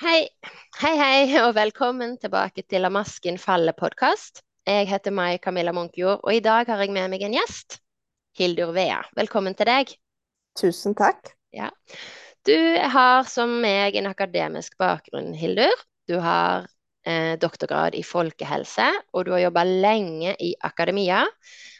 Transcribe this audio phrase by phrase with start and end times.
[0.00, 0.30] Hei,
[0.80, 4.40] hei, hei, og velkommen tilbake til La masken faller-podkast.
[4.64, 7.76] Jeg heter Mai Camilla Munkjord, og i dag har jeg med meg en gjest.
[8.40, 9.92] Hildur Vea, velkommen til deg.
[10.56, 11.34] Tusen takk.
[11.52, 11.68] Ja.
[12.48, 12.56] Du
[12.94, 15.84] har som meg en akademisk bakgrunn, Hildur.
[16.08, 16.64] Du har
[17.04, 21.26] eh, doktorgrad i folkehelse, og du har jobba lenge i akademia.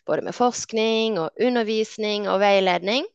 [0.04, 3.08] Både med forskning og undervisning og veiledning.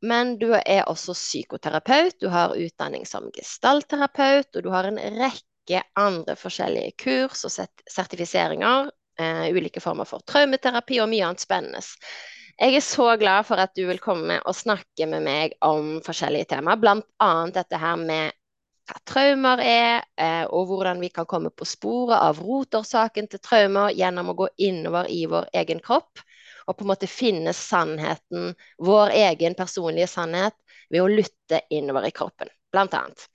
[0.00, 5.82] Men du er også psykoterapeut, du har utdanning som gestaltterapeut, og du har en rekke
[6.00, 7.52] andre forskjellige kurs og
[7.90, 8.88] sertifiseringer.
[9.20, 11.82] Eh, ulike former for traumeterapi og mye annet spennende.
[12.60, 16.54] Jeg er så glad for at du vil komme og snakke med meg om forskjellige
[16.54, 17.32] temaer, bl.a.
[17.52, 18.36] dette her med
[18.88, 23.92] hva traumer er, eh, og hvordan vi kan komme på sporet av rotårsaken til traumer
[23.96, 26.24] gjennom å gå innover i vår egen kropp
[26.70, 30.54] og på en måte finne sannheten, vår egen personlige sannhet,
[30.90, 33.26] ved å lytte innover i kroppen, blant annet.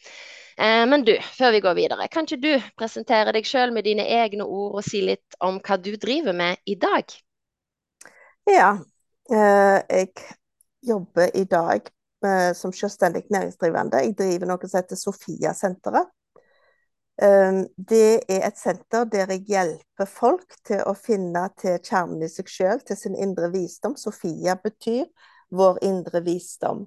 [0.58, 4.08] Eh, men du, før vi går videre, kan ikke du presentere deg sjøl med dine
[4.22, 7.12] egne ord og si litt om hva du driver med i dag?
[8.48, 8.72] Ja,
[9.32, 10.12] eh, jeg
[10.86, 11.90] jobber i dag
[12.24, 14.04] eh, som selvstendig næringsdrivende.
[14.06, 16.12] Jeg driver noe som heter Sofia-senteret.
[17.22, 22.32] Ehm, det er et senter der jeg hjelper folk til å finne til kjernen i
[22.32, 23.96] seg sjøl, til sin indre visdom.
[24.00, 25.06] Sofia betyr
[25.56, 26.86] vår indre visdom.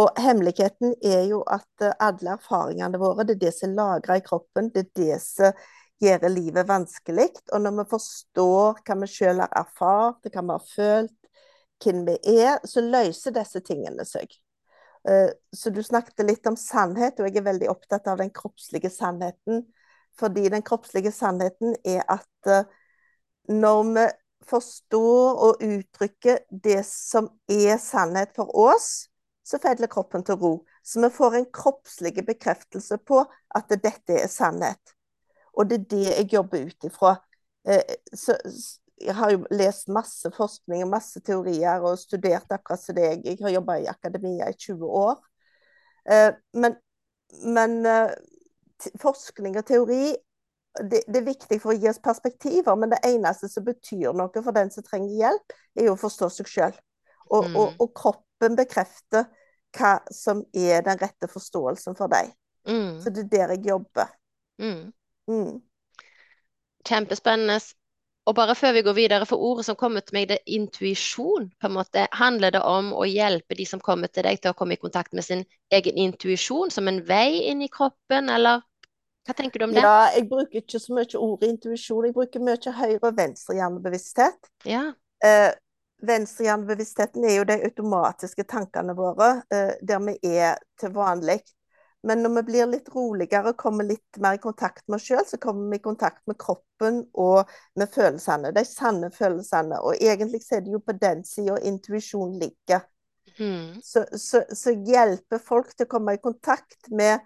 [0.00, 4.16] Og hemmeligheten er jo at eh, alle erfaringene våre, det er det som er lagra
[4.20, 5.64] i kroppen, det er det som
[6.00, 7.30] gjør livet vanskelig.
[7.52, 11.16] Og når vi forstår hva vi sjøl har erfart, hva vi har følt,
[11.84, 14.32] hvem vi er, så løser disse tingene seg.
[15.08, 18.90] Eh, så du snakket litt om sannhet, og jeg er veldig opptatt av den kroppslige
[18.92, 19.64] sannheten.
[20.18, 22.68] Fordi den kroppslige sannheten er at eh,
[23.48, 24.08] når vi
[24.50, 29.08] forstår og uttrykker det som er sannhet for oss,
[29.44, 30.52] så faller kroppen til ro.
[30.84, 33.24] Så vi får en kroppslig bekreftelse på
[33.56, 34.94] at dette er sannhet.
[35.58, 37.16] Og det er det jeg jobber ut ifra.
[37.68, 37.96] Eh,
[39.00, 43.24] jeg har jo lest masse forskning og masse teorier og studert akkurat som deg.
[43.24, 45.14] Jeg har jobba i akademia i 20 år.
[46.10, 46.76] Eh, men,
[47.56, 48.12] men eh,
[49.00, 50.02] forskning og teori
[50.80, 54.42] det, det, er viktig for å gi oss perspektiver, men det eneste som betyr noe
[54.44, 56.76] for den som trenger hjelp, er jo å forstå seg sjøl.
[57.30, 57.56] Og, mm.
[57.56, 59.26] og, og, kroppen bekrefter
[59.76, 62.30] hva som er den rette forståelsen for deg.
[62.68, 63.00] Mm.
[63.02, 64.14] Så det er der jeg jobber.
[64.62, 64.92] Mm.
[65.30, 65.58] mm.
[66.86, 67.58] Kjempespennende.
[68.30, 71.48] Og bare før vi går videre, for ordet som kommer til meg, det er intuisjon.
[71.60, 72.06] på en måte.
[72.14, 75.12] Handler det om å hjelpe de som kommer til deg, til å komme i kontakt
[75.12, 75.42] med sin
[75.74, 78.62] egen intuisjon som en vei inn i kroppen, eller
[79.26, 79.82] hva tenker du om det?
[79.82, 82.06] Ja, jeg bruker ikke så mye ordet intuisjon.
[82.06, 84.48] Jeg bruker mye høyre- og venstrehjernebevissthet.
[84.64, 84.92] Ja.
[85.24, 85.50] Eh,
[86.00, 91.42] Venstrehjernebevisstheten er jo de automatiske tankene våre, eh, der vi er til vanlig.
[92.06, 95.24] Men når vi blir litt roligere og kommer litt mer i kontakt med oss sjøl,
[95.28, 98.54] så kommer vi i kontakt med kroppen og med følelsene.
[98.56, 99.82] De sanne følelsene.
[99.84, 102.86] Og egentlig så er det jo på den sida intuisjon ligger.
[103.36, 103.80] Mm.
[103.84, 107.20] Så, så, så, hjelper folk til å komme i kontakt med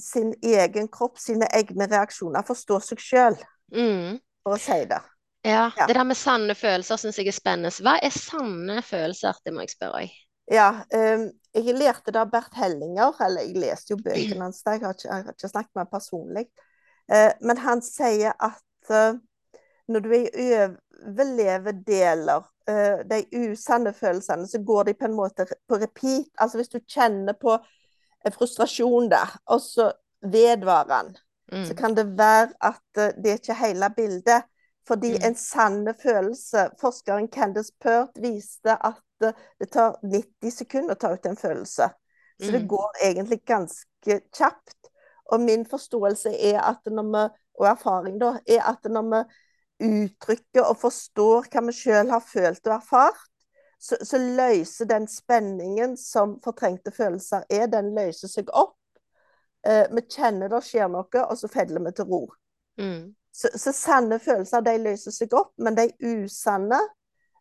[0.00, 2.44] sin egen kropp, sine egne reaksjoner.
[2.48, 3.38] Forstå seg sjøl,
[3.76, 4.18] mm.
[4.44, 5.02] for å si det.
[5.42, 5.86] Ja, ja.
[5.86, 7.72] Det der med sanne følelser syns jeg er spennende.
[7.84, 9.36] Hva er sanne følelser?
[9.44, 10.18] Det må jeg spørre om.
[10.52, 14.96] Ja, um, jeg lærte av Bert Hellinger, eller jeg leste jo bøkene hans, jeg har
[14.96, 16.46] ikke, jeg har ikke snakket med ham personlig.
[17.12, 19.20] eh, men han sier at eh,
[19.92, 20.48] når du er i
[21.02, 26.30] overleverdeler, uh, de usanne følelsene, så går de på en måte på repeat.
[26.38, 27.56] Altså hvis du kjenner på
[28.30, 29.90] frustrasjon der, og så
[30.22, 31.16] vedvarer den,
[31.52, 31.64] mm.
[31.66, 34.48] så kan det være at det er ikke hele bildet.
[34.86, 35.24] Fordi mm.
[35.26, 38.98] en sanne følelse Forskeren Candice Pert viste at
[39.60, 41.88] det tar 90 sekunder å ta ut en følelse.
[42.40, 42.54] Så mm.
[42.56, 44.90] det går egentlig ganske kjapt.
[45.32, 47.24] Og min forståelse er at når vi,
[47.60, 49.22] og erfaring da, er at når vi
[49.88, 53.28] uttrykker og forstår hva vi sjøl har følt og erfart,
[53.82, 58.76] så, så, løser den spenningen som fortrengte følelser er, den løser seg opp.
[59.66, 62.20] Eh, vi kjenner det skjer noe, og så feller vi til ro.
[62.78, 63.10] Mm.
[63.34, 66.78] Så, så, sanne følelser de løser seg opp, men de usanne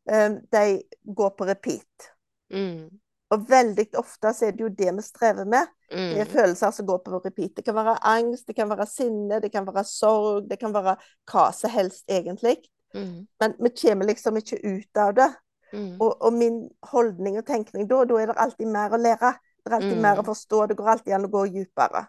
[0.06, 0.82] de
[1.16, 2.08] går på repeat.
[2.54, 2.90] Mm.
[3.32, 5.70] Og veldig ofte så er det jo det vi strever med.
[5.92, 6.10] Mm.
[6.10, 6.34] Det er mm.
[6.34, 7.54] følelser som går på repeat.
[7.56, 10.98] Det kan være angst, det kan være sinne, det kan være sorg, det kan være
[11.32, 12.58] hva som helst, egentlig.
[12.94, 13.28] Mm.
[13.40, 15.30] Men vi kommer liksom ikke ut av det.
[15.74, 15.96] Mm.
[16.02, 19.34] Og, og, min holdning og tenkning da, da er det alltid mer å lære.
[19.62, 20.04] Det er alltid mm.
[20.04, 20.66] mer å forstå.
[20.68, 22.06] Det går alltid an å gå dypere.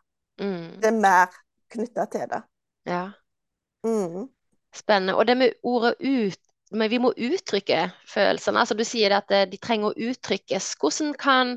[0.83, 2.41] Det er mer knytta til det.
[2.89, 3.05] Ja.
[4.75, 5.15] Spennende.
[5.15, 6.41] Og det med ordet ut
[6.81, 7.79] men vi må uttrykke
[8.15, 8.61] følelsene.
[8.63, 10.73] Altså, du sier at eh, de trenger å uttrykkes.
[10.81, 11.55] Hvordan kan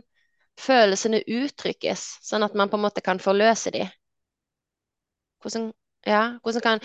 [0.67, 3.85] følelsene uttrykkes, sånn at man på en måte kan forløse de?
[5.41, 5.73] Hvordan,
[6.05, 6.79] ja, hvordan kan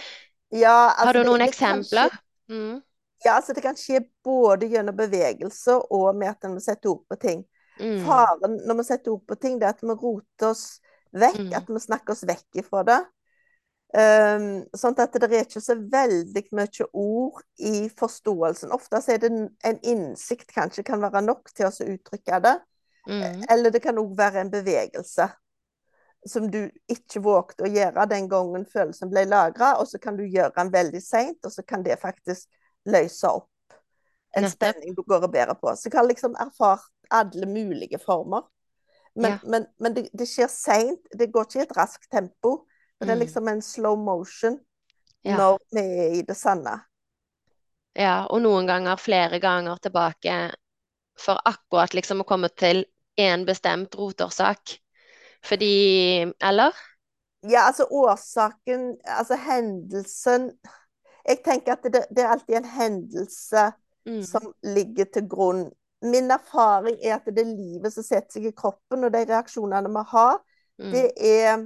[0.52, 2.10] Ja, Har altså du noen det kan skje, eksempler?
[2.48, 2.82] Mm,
[3.24, 7.02] ja, altså det kan skje både gjennom bevegelse og med at en må sette ord
[7.10, 7.42] på ting.
[7.80, 10.64] mm, Faren når vi setter ord på ting, det er at vi roter oss
[11.12, 12.98] vekk, mm, at vi snakker oss vekk ifra det.
[13.90, 18.70] Um, sånn at det er ikke så veldig mye ord i forståelsen.
[18.70, 22.56] Ofte så er det en, en innsikt kanskje kan være nok til å uttrykke det.
[23.08, 25.26] mm, Eller det kan òg være en bevegelse
[26.28, 30.26] som du ikke vågte å gjøre den gangen følelsen ble lagra, og så kan du
[30.26, 32.46] gjøre den veldig seint, og så kan det faktisk
[32.86, 33.48] løse opp
[34.36, 34.54] en nettopp.
[34.54, 35.72] spenning du går og bærer på.
[35.74, 38.46] Så jeg har liksom erfart alle mulige former.
[39.16, 39.38] Men, Ja.
[39.42, 41.08] men, men det, det skjer seint.
[41.18, 42.66] Det går ikke i et raskt tempo.
[43.00, 44.58] Det er Mm, liksom en slow motion
[45.24, 45.40] ja.
[45.40, 46.78] når vi er i det sanne.
[47.98, 50.34] Ja, og noen ganger flere ganger tilbake
[51.20, 52.84] for akkurat liksom å komme til
[53.20, 54.76] én bestemt rotårsak.
[55.46, 55.72] Fordi
[56.52, 56.74] Eller?
[57.42, 60.50] Ja, altså årsaken, altså hendelsen
[61.28, 63.64] Jeg tenker at det, det er alltid en hendelse
[64.06, 65.62] Mm, som ligger til grunn.
[66.02, 69.92] Min erfaring er at det er livet som setter seg i kroppen, og de reaksjonene
[69.94, 70.38] vi har,
[70.78, 71.64] mm, det er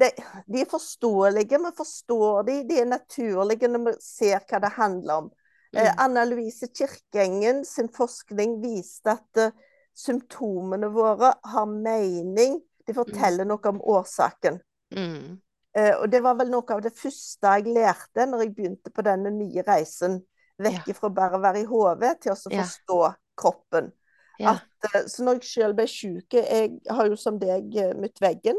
[0.00, 0.10] de,
[0.46, 5.22] de er forståelige, vi forstår de, de er naturlige når vi ser hva det handler
[5.22, 5.30] om.
[5.76, 9.52] Eh, mm, Anna Louise Kirkengen sin forskning viste at eh,
[9.96, 12.60] symptomene våre har mening.
[12.86, 14.60] De forteller noe om årsaken.
[14.94, 15.40] mm,
[15.76, 19.02] Eh, og det var vel noe av det første jeg lærte når jeg begynte på
[19.04, 20.22] denne nye reisen.
[20.56, 22.62] Vekk fra bare å være i hodet til å Ja.
[22.62, 23.00] forstå
[23.36, 23.92] kroppen.
[24.38, 24.54] ja.
[24.54, 28.20] At, eh, så når jeg sjøl ble syk Jeg har jo som deg eh, møtt
[28.20, 28.56] veggen.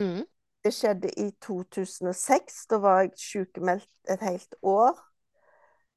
[0.00, 0.24] Mm,
[0.66, 2.64] Det skjedde i 2006.
[2.66, 4.96] Da var jeg sykemeldt et helt år.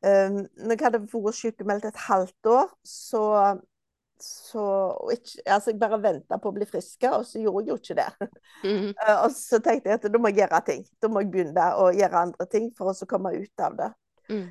[0.06, 3.24] Um, når jeg hadde vært sykemeldt et halvt år, så,
[4.22, 4.68] så
[5.12, 7.98] ikke, Altså, jeg bare venta på å bli frisk, og så gjorde jeg jo ikke
[7.98, 8.30] det.
[8.70, 10.86] mm, Uh, og så tenkte jeg at da må jeg gjøre ting.
[11.02, 13.92] Da må jeg begynne å gjøre andre ting for å komme ut av det.
[14.30, 14.48] mm,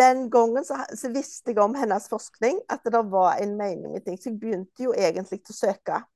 [0.00, 4.08] Den gangen så, så visste jeg om hennes forskning, at det var en mening med
[4.08, 4.16] ting.
[4.16, 6.06] Så jeg begynte jo egentlig å søke.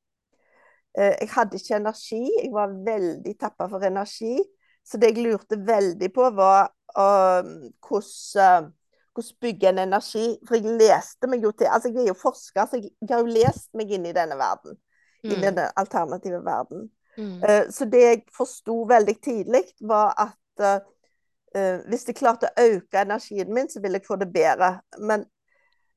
[0.98, 4.36] Eh, Jeg hadde ikke energi, jeg var veldig tappa for energi.
[4.84, 7.50] Så det jeg lurte veldig på, var um,
[7.86, 8.70] hvordan, uh,
[9.14, 10.24] hvordan bygge en energi.
[10.48, 13.22] For jeg leste meg jo til Altså, jeg er jo forsker, så jeg, jeg har
[13.22, 14.76] jo lest meg inn i denne verden.
[15.22, 16.90] I mm, denne alternative verden.
[17.16, 22.66] mm, Uh, Så det jeg forsto veldig tidlig, var at uh, hvis jeg klarte å
[22.74, 24.80] øke energien min, så ville jeg få det bedre.
[24.98, 25.24] Men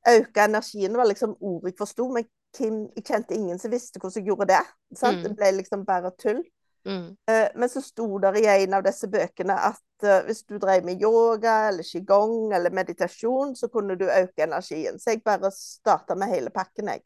[0.08, 2.24] øke energien var liksom ordet jeg forsto, men
[2.56, 4.62] Kim, jeg kjente ingen som visste hvordan jeg gjorde det.
[5.02, 5.22] Mm.
[5.24, 6.44] Det ble liksom bare tull.
[6.86, 10.58] mm, Uh, Men så sto det i en av disse bøkene at uh, hvis du
[10.62, 14.98] drev med yoga eller qigong eller meditasjon, så kunne du øke energien.
[14.98, 17.02] Så jeg bare starta med hele pakken, jeg.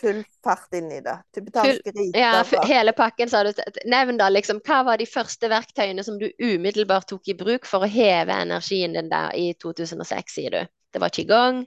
[0.00, 1.14] Full fart inn i det.
[1.32, 2.20] Tibetanske riter.
[2.20, 3.52] Ja, hele pakken, sa du.
[3.88, 7.86] Nevn da liksom, hva var de første verktøyene som du umiddelbart tok i bruk for
[7.86, 10.74] å heve energien din der i 2006, sier du?
[10.92, 11.64] Det var qigong?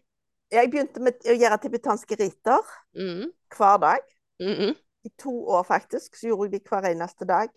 [0.51, 3.99] Jeg begynte med å gjøre tibetanske riter Mm, hver dag.
[4.39, 4.75] mm, mm,
[5.05, 6.15] I to år, faktisk.
[6.15, 7.53] Så gjorde jeg de hver eneste dag.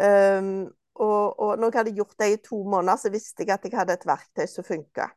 [0.00, 3.64] Um, og, og når jeg hadde gjort det i to måneder, så visste jeg at
[3.64, 5.10] jeg hadde et verktøy som funka.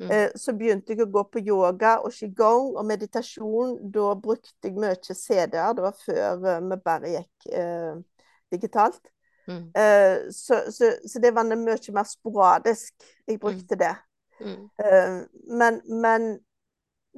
[0.00, 3.76] mm, Eh, så begynte jeg å gå på yoga og qigong og meditasjon.
[3.92, 5.74] Da brukte jeg mye CD-er.
[5.76, 8.00] Det var før eh, vi bare gikk uh,
[8.52, 9.00] digitalt.
[9.48, 12.94] mm, Eh, så, så, så det var mye mer sporadisk
[13.28, 13.94] jeg brukte det.
[14.40, 15.14] Mm, Eh,
[15.58, 16.38] men, men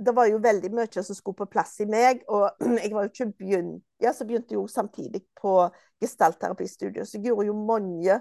[0.05, 3.13] det var jo veldig mye som skulle på plass i meg, og jeg var jo
[3.13, 5.69] ikke begynt Ja, så begynte jeg jo samtidig på
[6.01, 8.21] gestaltterapistudio, så jeg gjorde jo mange,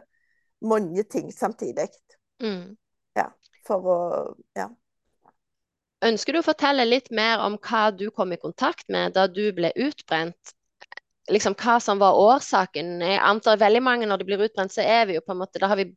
[0.62, 1.88] mange ting samtidig.
[2.44, 2.76] mm.
[3.70, 3.98] For å
[4.58, 4.70] Ja.
[6.08, 9.52] Ønsker du å fortelle litt mer om hva du kom i kontakt med da du
[9.56, 10.54] ble utbrent?
[11.30, 13.02] Liksom hva som var årsaken?
[13.04, 15.60] Jeg antar veldig mange når de blir utbrent, så er vi jo på en måte
[15.62, 15.90] Da har vi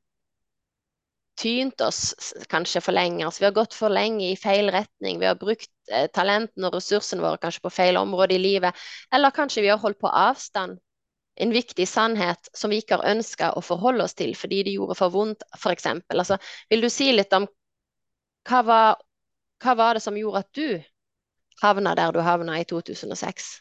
[1.43, 2.15] tynt oss
[2.53, 3.25] kanskje for lenge.
[3.27, 5.19] Altså, vi har gått for lenge i feil retning.
[5.21, 8.79] Vi har brukt eh, talentene og ressursene våre kanskje på feil område i livet.
[9.13, 10.79] Eller kanskje vi har holdt på avstand.
[11.41, 14.99] En viktig sannhet som vi ikke har ønska å forholde oss til fordi det gjorde
[14.99, 15.87] for vondt, f.eks.
[16.13, 16.37] Altså,
[16.71, 17.49] vil du si litt om
[18.51, 19.01] hva var,
[19.63, 20.67] hva var det som gjorde at du
[21.63, 23.53] havna der du havna i 2006?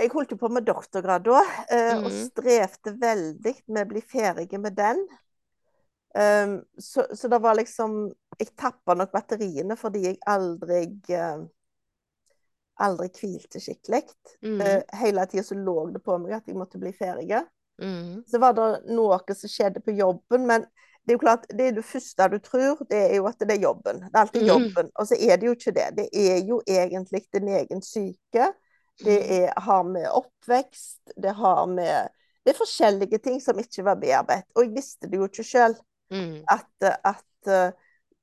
[0.00, 2.16] Jeg holdt jo på med doktorgrad da, eh, og Mhm.
[2.16, 5.02] strevde veldig med å bli ferdig med den.
[6.14, 10.82] Um, så, så det var liksom Jeg tappa nok batteriene fordi jeg aldri
[11.16, 11.46] uh,
[12.84, 14.02] Aldri hvilte skikkelig.
[14.42, 17.42] Mm, Uh, hele tida så lå det på meg at jeg måtte bli ferdig.
[17.82, 20.66] mm, Så var det noe som skjedde på jobben, men
[21.02, 23.56] det er jo klart, det er det første du tror, det er jo at det
[23.56, 24.00] er jobben.
[24.04, 24.90] Det er alltid Mm.
[24.98, 25.88] Og så er det jo ikke det.
[25.96, 28.52] Det er jo egentlig din egen syke.
[29.02, 29.32] Det Mm.
[29.42, 32.08] er, har med oppvekst, det har med
[32.44, 34.44] Det er forskjellige ting som ikke var bearbeidet.
[34.56, 35.76] Og jeg visste det jo ikke sjøl,
[36.12, 36.42] Mm.
[36.52, 37.72] at, at eh,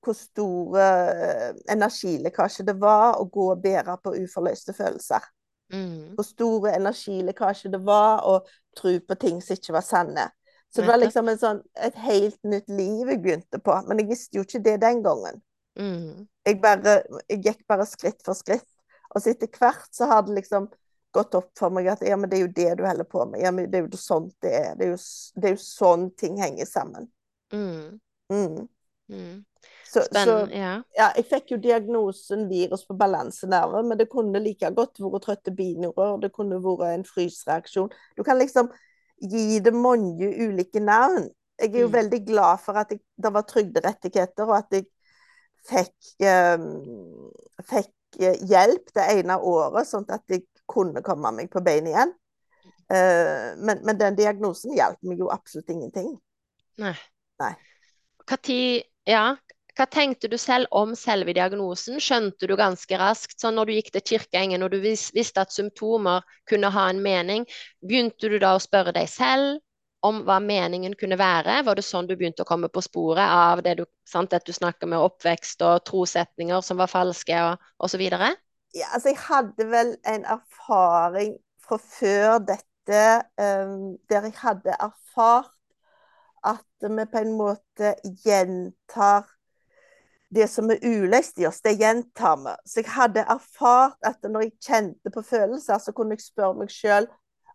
[0.06, 5.26] hvor store eh, energilekkasje det var å gå og bære på uforløste følelser.
[5.74, 6.16] Mm.
[6.18, 8.40] Hvor store energilekkasje det var å
[8.78, 10.30] tro på ting som ikke var sanne.
[10.70, 13.74] Så det var liksom en sånn, et helt nytt liv jeg begynte på.
[13.88, 15.40] Men jeg visste jo ikke det den gangen.
[15.80, 16.28] Mm.
[16.46, 18.68] Jeg, bare, jeg gikk bare skritt for skritt.
[19.10, 20.70] Og så etter hvert så har det liksom
[21.16, 23.42] gått opp for meg at ja, men det er jo det du holder på med.
[23.42, 24.76] Ja, men det er jo sånn det er.
[24.78, 25.00] Det er jo,
[25.42, 27.10] det er jo sånn ting henger sammen.
[27.54, 28.00] Mm.
[28.30, 28.68] Mm.
[29.10, 29.46] Mm.
[29.86, 30.36] Så, så.
[30.54, 30.76] Ja.
[30.98, 35.54] ja, jeg fikk jo diagnosen virus på balansenerve, men det kunne like godt vært trøtte
[35.56, 37.90] binyrør, det kunne vært en frysreaksjon.
[38.18, 38.70] Du kan liksom
[39.20, 41.28] gi det mange ulike navn.
[41.60, 41.94] Jeg er jo Mm.
[41.94, 44.86] veldig glad for at jeg, det var trygderettigheter, og at jeg
[45.68, 47.32] fikk, um,
[47.68, 52.14] fikk eh, hjelp det ene året, sånn at jeg kunne komme meg på beina igjen.
[52.90, 56.14] Uh, men, men den diagnosen hjalp meg jo absolutt ingenting.
[56.82, 56.96] Nei.
[57.40, 57.54] Nei.
[58.28, 59.24] Hva tid, ja.
[59.80, 62.02] Hva tenkte du selv om selve diagnosen?
[62.04, 65.56] Skjønte du ganske raskt, sånn når du gikk til kirkeengen og du vis, visste at
[65.56, 67.46] symptomer kunne ha en mening,
[67.80, 69.62] begynte du da å spørre deg selv
[70.04, 71.62] om hva meningen kunne være?
[71.68, 74.52] Var det sånn du begynte å komme på sporet av det du, sant, at du
[74.56, 78.04] snakker med oppvekst og trosetninger som var falske og, osv.?
[78.76, 83.06] Ja, altså jeg hadde vel en erfaring fra før dette,
[83.40, 85.56] um, der jeg hadde erfart
[86.44, 89.28] at vi på en måte gjentar
[90.30, 92.54] det som er uleist i oss, det gjentar vi.
[92.66, 96.74] Så jeg hadde erfart at når jeg kjente på følelser, så kunne jeg spørre meg
[96.74, 97.10] sjøl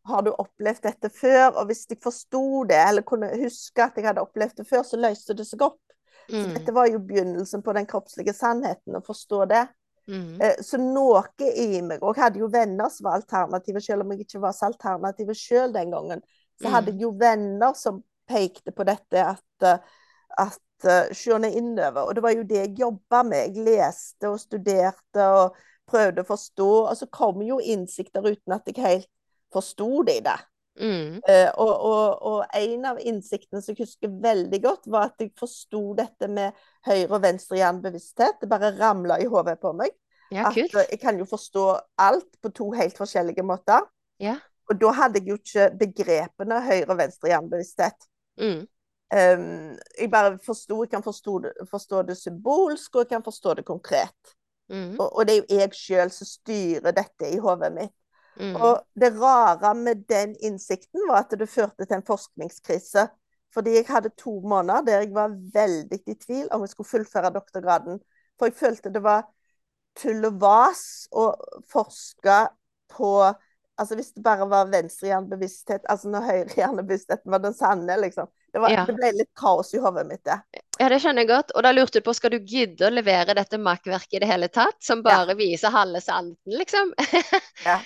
[0.04, 1.54] har du opplevd dette før?
[1.54, 4.98] Og hvis jeg forsto det, eller kunne huske at jeg hadde opplevd det før, så
[5.00, 5.80] løste det seg opp.
[6.28, 9.62] Så Mm, dette var jo begynnelsen på den kroppslige sannheten, å forstå det.
[10.08, 11.22] mm, Eh, Så noe
[11.56, 14.52] i meg Og jeg hadde jo venner som var alternativet, selv om jeg ikke var
[14.52, 16.22] så alternativet sjøl den gangen.
[16.60, 16.98] Så hadde Mm.
[16.98, 19.78] jeg jo venner som pekte på dette at, eh,
[20.38, 22.02] at eh, innover.
[22.04, 23.54] Og det var jo det jeg jobba med.
[23.54, 25.56] Jeg leste og studerte og
[25.90, 26.70] prøvde å forstå.
[26.88, 29.10] Og så kom jo innsikter uten at jeg helt
[29.54, 30.40] forsto det i det.
[30.80, 35.22] mm, Uh, og, og, og en av innsiktene som jeg husker veldig godt, var at
[35.22, 36.56] jeg forsto dette med
[36.88, 38.40] høyre og venstre hjernebevissthet.
[38.40, 39.94] Det bare ramla i hodet på meg.
[40.34, 41.68] ja, At jeg kan jo forstå
[42.02, 43.86] alt på to helt forskjellige måter.
[44.18, 44.40] Ja.
[44.70, 48.08] Og da hadde jeg jo ikke begrepene høyre og venstre hjernebevissthet.
[48.38, 48.66] Mm,
[49.14, 53.64] Um, jeg bare forsto, jeg kan forstå forstå det symbolsk, og jeg kan forstå det
[53.64, 54.34] konkret.
[54.68, 57.94] mm, Og, og det er jo jeg sjøl som styrer dette i hodet mitt.
[58.36, 63.08] mm, Og det rare med den innsikten var at det førte til en forskningskrise.
[63.54, 67.30] Fordi jeg hadde to måneder der jeg var veldig i tvil om jeg skulle fullføre
[67.34, 68.00] doktorgraden.
[68.38, 69.26] For jeg følte det var
[69.98, 71.28] tull og vas å
[71.70, 72.38] forske
[72.94, 73.10] på
[73.76, 78.28] Altså hvis det bare var venstrehjernebevissthet, altså når høyrehjernebevisstheten var den sanne, liksom.
[78.52, 78.84] Det, var, Ja.
[78.86, 80.36] det ble litt kaos i hodet mitt, det.
[80.78, 81.50] Ja, det skjønner jeg godt.
[81.56, 84.48] Og da lurte du på, skal du gidde å levere dette makkverket i det hele
[84.48, 84.76] tatt?
[84.82, 86.94] Som bare viser halve sannheten, liksom?
[87.66, 87.80] Ja.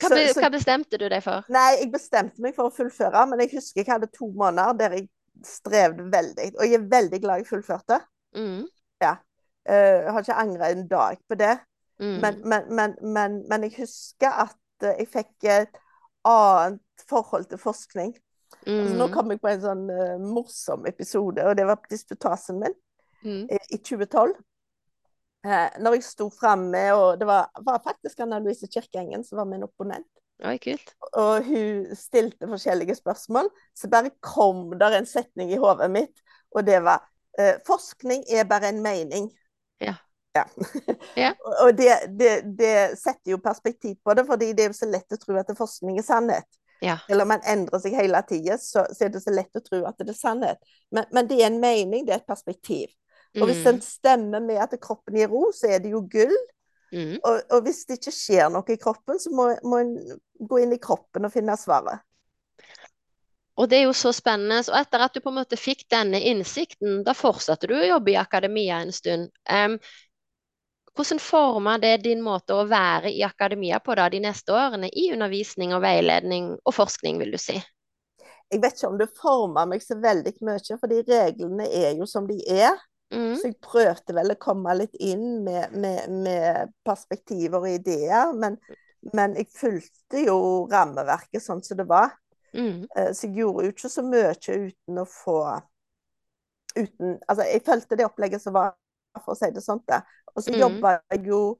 [0.00, 1.44] Hva, Så- så- hva bestemte du deg for?
[1.52, 4.90] Nei, jeg bestemte meg for å fullføre, men jeg husker jeg hadde to måneder der
[4.98, 5.08] jeg
[5.44, 6.50] strevde veldig.
[6.56, 8.00] Og jeg er veldig glad jeg fullførte.
[8.36, 8.66] Mm,
[9.00, 9.16] Ja.
[9.68, 11.58] Eh, jeg har ikke angret en dag på det.
[12.00, 15.78] mm, Men, men, men, men, men jeg husker at jeg fikk et
[16.26, 18.12] annet forhold til forskning.
[18.66, 21.90] Altså, nå mm, kom jeg på en sånn uh, morsom episode, og det var på
[21.92, 22.74] disputasen min
[23.22, 24.34] mm, i, i 2012.
[25.46, 29.50] Uh, når jeg sto framme, og det var, var faktisk Anna Louise Kirkeengen som var
[29.50, 30.08] min opponent,
[30.44, 30.90] Oi, kult.
[31.16, 36.66] og hun stilte forskjellige spørsmål, så bare kom der en setning i hodet mitt, og
[36.66, 37.06] det var
[37.38, 39.30] eh, Forskning er bare en mening.
[39.80, 39.94] Ja.
[40.36, 40.44] Ja.
[41.18, 41.32] Ja.
[41.64, 45.16] Og- det, det, det setter jo perspektiv på det, fordi det er jo så lett
[45.16, 46.48] å tro at det forskning er sannhet.
[46.84, 46.98] Ja.
[47.08, 49.78] Eller om man endrer seg hele tida, så, så er det så lett å tro
[49.88, 50.60] at det er sannhet.
[50.92, 52.92] Men, men det er en mening, det er et perspektiv.
[53.36, 56.32] Og hvis den Mm, stemmer med at kroppen gir ro, så er det jo gull.
[56.92, 57.16] mm.
[57.24, 59.90] Og, og hvis det ikke skjer noe i kroppen, så må, må en
[60.40, 62.00] gå inn i kroppen og finne svaret.
[63.56, 64.58] Og det er jo så spennende.
[64.68, 68.12] Og etter at du på en måte fikk denne innsikten, da fortsatte du å jobbe
[68.12, 69.30] i akademia en stund.
[69.48, 69.78] Em,
[70.96, 75.10] hvordan former det din måte å være i akademia på da de neste årene, i
[75.14, 77.56] undervisning og veiledning og forskning, vil du si?
[78.50, 82.28] Jeg vet ikke om det former meg så veldig mye, fordi reglene er jo som
[82.28, 82.76] de er.
[83.14, 88.32] Mm, Så jeg prøvde vel å komme litt inn med, med, med perspektiver og ideer,
[88.34, 88.58] men,
[89.14, 90.38] men jeg fulgte jo
[90.70, 92.14] rammeverket sånn som det var.
[92.54, 95.38] mm, Eh, Så jeg gjorde jo ikke så mye uten å få
[96.76, 98.74] uten Altså, jeg fulgte det opplegget som var,
[99.24, 99.82] for å si det sånn.
[99.86, 100.02] da.
[100.34, 100.58] Og så Mm.
[100.60, 101.58] jobba jeg jo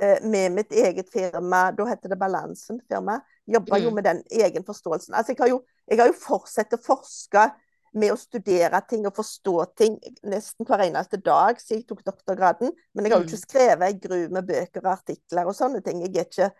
[0.00, 3.20] eh, med mitt eget firma, da heter det Balansen firma.
[3.46, 3.94] Jobba jo Mm.
[3.94, 5.14] med den egen forståelsen.
[5.14, 7.52] Altså, jeg har jo, jeg har jo fortsatt å forske
[7.92, 12.72] med å studere ting og forstå ting nesten hver eneste dag siden jeg tok doktorgraden.
[12.94, 13.28] Men jeg har jo Mm.
[13.28, 16.00] ikke skrevet ei gru med bøker og artikler og sånne ting.
[16.02, 16.52] Jeg ikke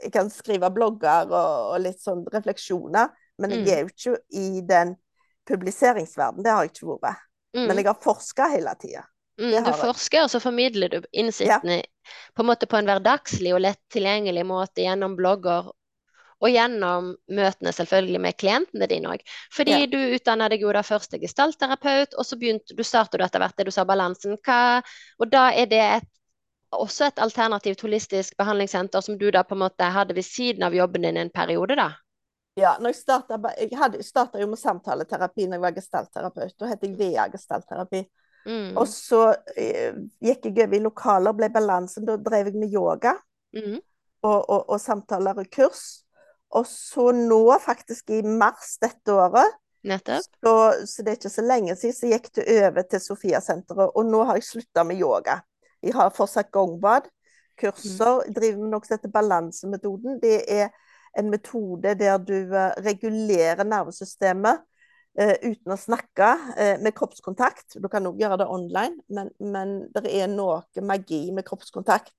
[0.00, 3.68] jeg kan skrive blogger og, og litt sånn refleksjoner, men jeg Mm.
[3.68, 4.96] er jo ikke i den
[5.44, 6.44] publiseringsverdenen.
[6.44, 7.27] Det har jeg ikke vært.
[7.66, 7.78] Men Mm.
[7.82, 9.04] jeg har forska hele tida.
[9.40, 11.82] Mm, du forsker, og så formidler du innsiktene
[12.34, 15.68] på en måte på en hverdagslig og lett tilgjengelig måte gjennom blogger
[16.38, 19.22] og gjennom møtene selvfølgelig med klientene dine òg.
[19.54, 19.86] Fordi Ja.
[19.86, 23.38] du utdanna deg jo da først til gestaltterapeut, og så begynte du startet du etter
[23.42, 24.36] hvert det du sa balansen.
[24.38, 24.82] Hva,
[25.18, 26.08] og da er det et,
[26.72, 30.74] også et alternativt holistisk behandlingssenter som du da på en måte hadde ved siden av
[30.74, 31.92] jobben din en periode, da?
[32.58, 36.56] Ja, når jeg starta Jeg starta jo med samtaleterapi når jeg var gestaltterapeut.
[36.58, 38.02] Da het jeg VA gestaltterapi.
[38.48, 38.76] Mm.
[38.80, 39.22] Og så
[39.56, 42.06] eh, gikk jeg over i lokaler, ble balansen.
[42.08, 43.16] Da drev jeg med yoga
[43.56, 43.78] Mm.
[44.28, 46.04] og, og, og samtaler og kurs.
[46.50, 49.54] Og så nå, faktisk i mars dette året,
[50.44, 50.52] så,
[50.84, 53.94] så det er ikke så lenge siden, så gikk det over til Sofia-senteret.
[53.94, 55.38] Og nå har jeg slutta med yoga.
[55.82, 57.08] Jeg har fortsatt gongbad,
[57.60, 58.24] kurser.
[58.26, 60.18] Jeg driver med noe som heter balansemetoden.
[60.22, 60.68] Det er
[61.18, 64.62] en metode der du eh, regulerer nervesystemet
[65.18, 67.78] eh, uten å snakke, eh, med kroppskontakt.
[67.82, 72.14] Du kan òg gjøre det online, men, men det er noe magi med kroppskontakt.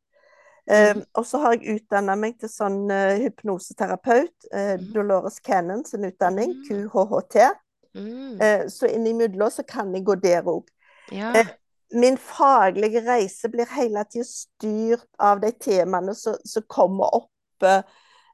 [0.69, 1.05] Eh, mm.
[1.17, 4.35] og så har jeg utdanna meg til sånn eh, hypnoseterapeut.
[4.51, 4.91] eh, Mhm.
[4.93, 6.67] Dolores Cannon sin utdanning, mm.
[6.67, 7.47] QHHT.
[7.95, 8.35] Mm.
[8.41, 10.67] Eh, så innimellom så kan jeg gå der òg.
[11.11, 11.31] Ja.
[11.89, 17.81] Min faglige reise blir hele tida styrt av de temaene som, som kommer opp eh,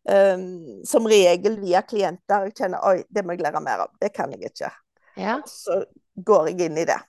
[0.10, 2.46] um, som regel via klienter.
[2.48, 3.92] og kjenner oi, det må jeg lære mer av.
[4.02, 4.72] Det kan jeg ikke.
[5.18, 5.42] ja.
[5.48, 5.84] Så
[6.16, 7.00] går jeg inn i det.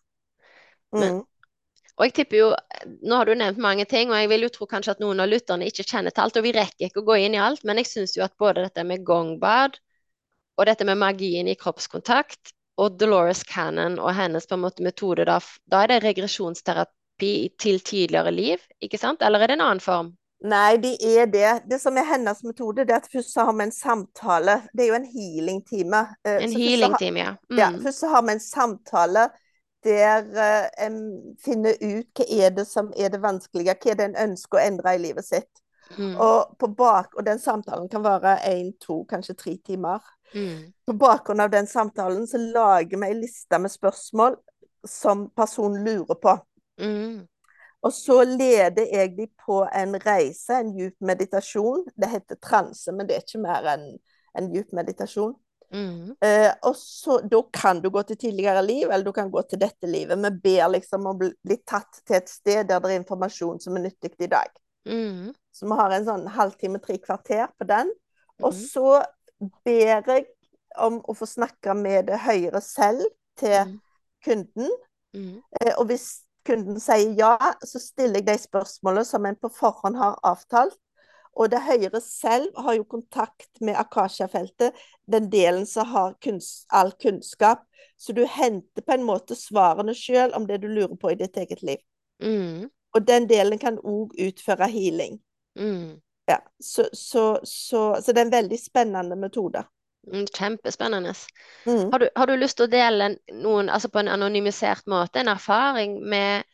[0.93, 1.25] Men- Mm.
[1.99, 2.49] Og jeg tipper jo,
[3.09, 5.29] nå har du nevnt mange ting, og jeg vil jo tro kanskje at noen av
[5.31, 7.79] lytterne ikke kjenner til alt, og vi rekker ikke å gå inn i alt, men
[7.79, 9.79] jeg syns jo at både dette med gongbad
[10.59, 15.25] og dette med magien i kroppskontakt og Dolores Cannon og hennes på en måte metode,
[15.25, 15.39] da,
[15.73, 19.23] da er det regresjonsterapi til tidligere liv, ikke sant?
[19.23, 20.13] Eller er det en annen form?
[20.45, 21.63] Nei, det er det.
[21.71, 24.63] Det som er hennes metode, det er at først så har vi en samtale.
[24.77, 26.03] Det er jo en healing-time.
[26.25, 27.35] Eh, En healing-team, ja.
[27.51, 27.83] Ja, Mm.
[27.83, 29.29] først så har vi en samtale
[29.85, 34.05] der eh, en finner ut hva er det som er det vanskelige, hva er det
[34.05, 35.63] en ønsker å endre i livet sitt.
[35.97, 36.17] Mm.
[36.21, 40.03] Og, på bak, og den samtalen kan vare én, to, kanskje tre timer.
[40.35, 40.73] Mm.
[40.87, 44.37] På bakgrunn av den samtalen så lager vi ei liste med spørsmål
[44.85, 46.37] som personen lurer på.
[46.81, 47.27] Mm.
[47.83, 51.85] Og så leder jeg de på en reise, en djup meditasjon.
[51.97, 53.99] Det heter transe, men det er ikke mer enn
[54.37, 55.35] en djup meditasjon.
[55.75, 56.15] Mm.
[56.23, 59.59] Eh, og så, Da kan du gå til tidligere liv, eller du kan gå til
[59.59, 60.19] dette livet.
[60.19, 63.77] Vi ber liksom om å bli, tatt til et sted der det er informasjon som
[63.77, 64.51] er nyttig i dag.
[64.87, 65.35] Mm.
[65.53, 67.91] Så vi har en sånn halvtime, tre kvarter på den.
[68.43, 68.67] Og Mhm.
[68.69, 69.05] så
[69.65, 70.27] ber jeg
[70.79, 73.05] om å få snakke med det høyere selv
[73.37, 73.81] til Mm.
[74.25, 74.71] kunden.
[75.15, 75.43] Mm.
[75.61, 79.99] Eh, og hvis kunden sier ja, så stiller jeg de spørsmålene som en på forhånd
[80.01, 80.79] har avtalt.
[81.37, 86.95] Og det høyere selv har jo kontakt med Akasha-feltet, den delen som har kunns all
[87.03, 87.67] kunnskap.
[87.97, 91.37] Så du henter på en måte svarene sjøl om det du lurer på i ditt
[91.37, 91.83] eget liv.
[92.25, 92.71] Mm.
[92.97, 95.21] Og den delen kan òg utføre healing.
[95.61, 96.01] Mm.
[96.27, 99.63] Ja, så, så, så, så det er en veldig spennende metode.
[100.13, 100.27] Mm.
[100.27, 101.15] Kjempespennende.
[101.67, 101.91] Mm.
[101.93, 105.33] Har du, har du lyst til å dele noen, altså på en anonymisert måte, en
[105.33, 106.47] erfaring med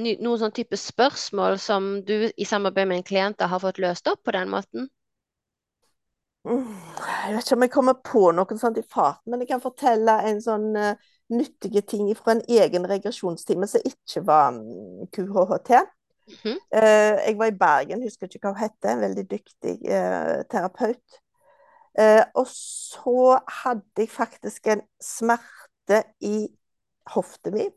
[0.00, 4.08] ny, noen sånn type spørsmål som du i samarbeid med en klient har fått løst
[4.10, 4.88] opp på den måten?
[6.44, 6.64] Mm,
[7.24, 10.16] Jeg vet ikke om jeg kommer på noen sånt i farten, men jeg kan fortelle
[10.28, 10.92] en sånn uh,
[11.32, 15.70] nyttige ting fra en egen regresjonstime som ikke var um, QHHT.
[16.24, 16.58] Mm -hmm.
[16.76, 21.20] uh, jeg var i Bergen, husker ikke hva hun het, en veldig dyktig uh, terapeut.
[21.98, 26.48] Eh, og så hadde jeg faktisk en smerte i
[27.14, 27.68] hofta mi.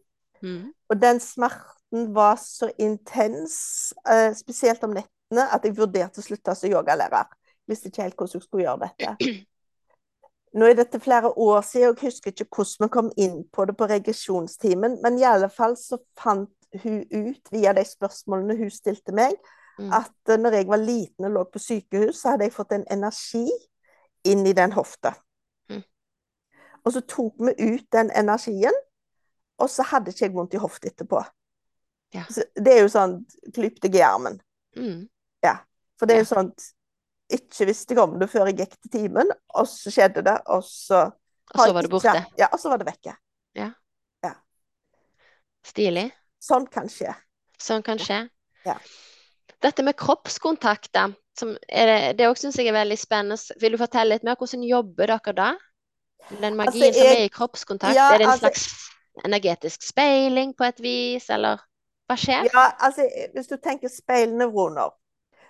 [0.41, 0.71] Mm.
[0.89, 6.55] Og den smerten var så intens, eh, spesielt om nettene, at jeg vurderte å slutte
[6.55, 7.29] som yogalærer.
[7.67, 9.45] Visste ikke helt hvordan jeg skulle gjøre dette.
[10.57, 13.65] Nå er dette flere år siden, og jeg husker ikke hvordan vi kom inn på
[13.65, 16.49] det på regresjonstimen, men i alle fall så fant
[16.83, 19.37] hun ut, via de spørsmålene hun stilte meg,
[19.77, 19.93] Mm.
[19.93, 22.85] at eh, når jeg var liten og lå på sykehus, så hadde jeg fått en
[22.91, 23.45] energi
[24.23, 25.13] inn i den hofta.
[25.69, 25.83] Mm.
[26.85, 28.73] Og så tok vi ut den energien,
[29.57, 31.21] og så hadde ikke jeg vondt i hofta etterpå.
[32.15, 32.23] Ja.
[32.31, 33.19] Så det er jo sånn
[33.53, 34.39] klyp deg i armen.
[34.77, 35.07] Mm.
[35.97, 36.51] For det er jo sånn
[37.33, 40.63] Ikke visste jeg om det før jeg gikk til timen, og så skjedde det, og
[40.63, 41.09] så
[41.51, 42.21] Og så var det borte.
[42.39, 43.13] Ja, og så var det vekke.
[43.55, 43.67] Ja.
[44.23, 44.33] Ja.
[45.67, 46.09] Stilig.
[46.43, 47.13] Sånn kan skje.
[47.59, 48.21] Sånn kan skje.
[48.67, 48.75] Ja.
[49.63, 51.07] Dette med kroppskontakt, da.
[51.37, 53.57] Som er det òg syns jeg er veldig spennende.
[53.61, 54.37] Vil du fortelle litt mer?
[54.39, 55.49] Hvordan jobber dere da?
[56.41, 57.95] Den magien Altså, som er i kroppskontakt.
[57.95, 58.91] Ja, er det en altså- slags
[59.25, 61.61] energetisk speiling på et vis, eller
[62.09, 62.49] hva skjer?
[62.53, 64.91] Ja, altså, hvis du tenker speilnevroner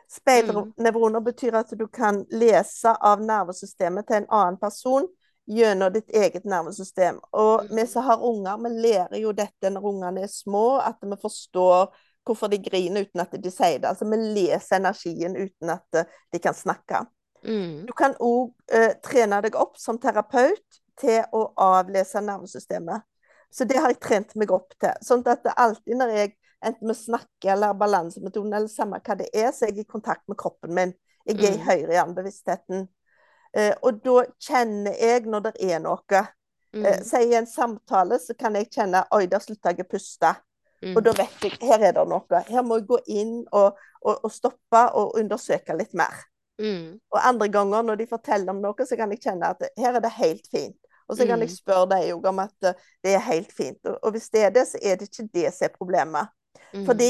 [0.08, 0.12] Mm.
[0.22, 5.08] Speilnevroner betyr at du kan lese av nervesystemet til en annen person
[5.48, 7.20] gjennom ditt eget nervesystem.
[7.34, 11.18] Og vi som har unger, vi lærer jo dette når ungene er små, at vi
[11.22, 11.92] forstår
[12.28, 13.90] hvorfor de griner uten at de sier det.
[13.90, 17.06] Altså vi leser energien uten at eh, de kan snakke.
[17.48, 17.86] Mm.
[17.88, 23.06] Du kan òg eh, trene deg opp som terapeut til å avlese nervesystemet.
[23.54, 24.94] Så det har jeg trent meg opp til.
[25.06, 26.36] Sånn at det alltid når jeg
[26.66, 30.26] enten vi snakker eller balansemetoden eller samme hva det er, så er jeg i kontakt
[30.28, 30.94] med kroppen min.
[31.28, 32.88] Jeg er i høyre hjernebevisstheten.
[33.58, 36.24] Eh, og da kjenner jeg når det er noe.
[36.76, 36.86] Mm.
[36.86, 40.34] Eh, si i en samtale så kan jeg kjenne oi, der slutta jeg å puste.
[40.84, 40.96] Mm.
[40.96, 42.42] Og da vet jeg her er det noe.
[42.48, 46.14] Her må jeg gå inn og, og, og stoppe og undersøke litt mer.
[46.62, 46.98] Mm.
[47.14, 50.04] Og andre ganger når de forteller om noe, så kan jeg kjenne at her er
[50.06, 50.78] det helt fint.
[51.08, 51.46] Og så kan Mm.
[51.46, 53.80] jeg spørre deg òg om at eh, det er helt fint.
[53.86, 56.28] Og, og hvis det er det, så er det ikke det som er problemet.
[56.74, 56.86] Mm.
[56.86, 57.10] Fordi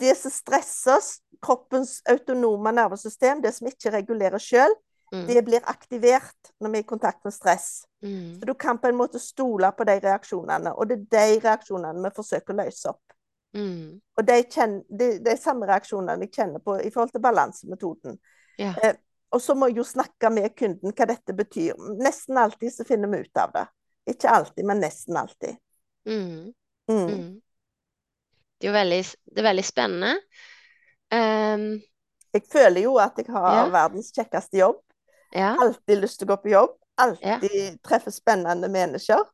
[0.00, 1.04] det som stresser
[1.42, 4.74] kroppens autonome nervesystem, det som ikke regulerer sjøl,
[5.12, 5.26] Mm.
[5.28, 7.84] det blir aktivert når vi er i kontakt med stress.
[8.00, 8.38] Mm.
[8.40, 12.00] Så du kan på en måte stole på de reaksjonene, og det er de reaksjonene
[12.06, 13.16] vi forsøker å løse opp.
[13.52, 14.00] Mm.
[14.16, 18.16] Og de, kjenner, de, de samme reaksjonene jeg kjenner på i forhold til balansemetoden.
[18.58, 18.72] Ja.
[18.82, 18.96] Eh,
[19.32, 21.76] og så må jeg jo snakke med kunden hva dette betyr.
[22.00, 23.66] Nesten alltid så finner vi ut av det.
[24.12, 25.60] Ikke alltid, men nesten alltid.
[26.08, 26.52] Mm.
[26.90, 27.04] Mm.
[27.12, 27.28] Mm.
[28.60, 30.14] Det er veldig, det er veldig spennende.
[31.12, 31.82] Um,
[32.32, 33.68] Jeg føler jo at jeg har Ja.
[33.68, 34.80] verdens kjekkeste jobb.
[35.32, 35.54] Ja.
[35.60, 36.76] Alltid lyst til å gå på jobb.
[37.02, 39.24] Alltid treffe spennende mennesker.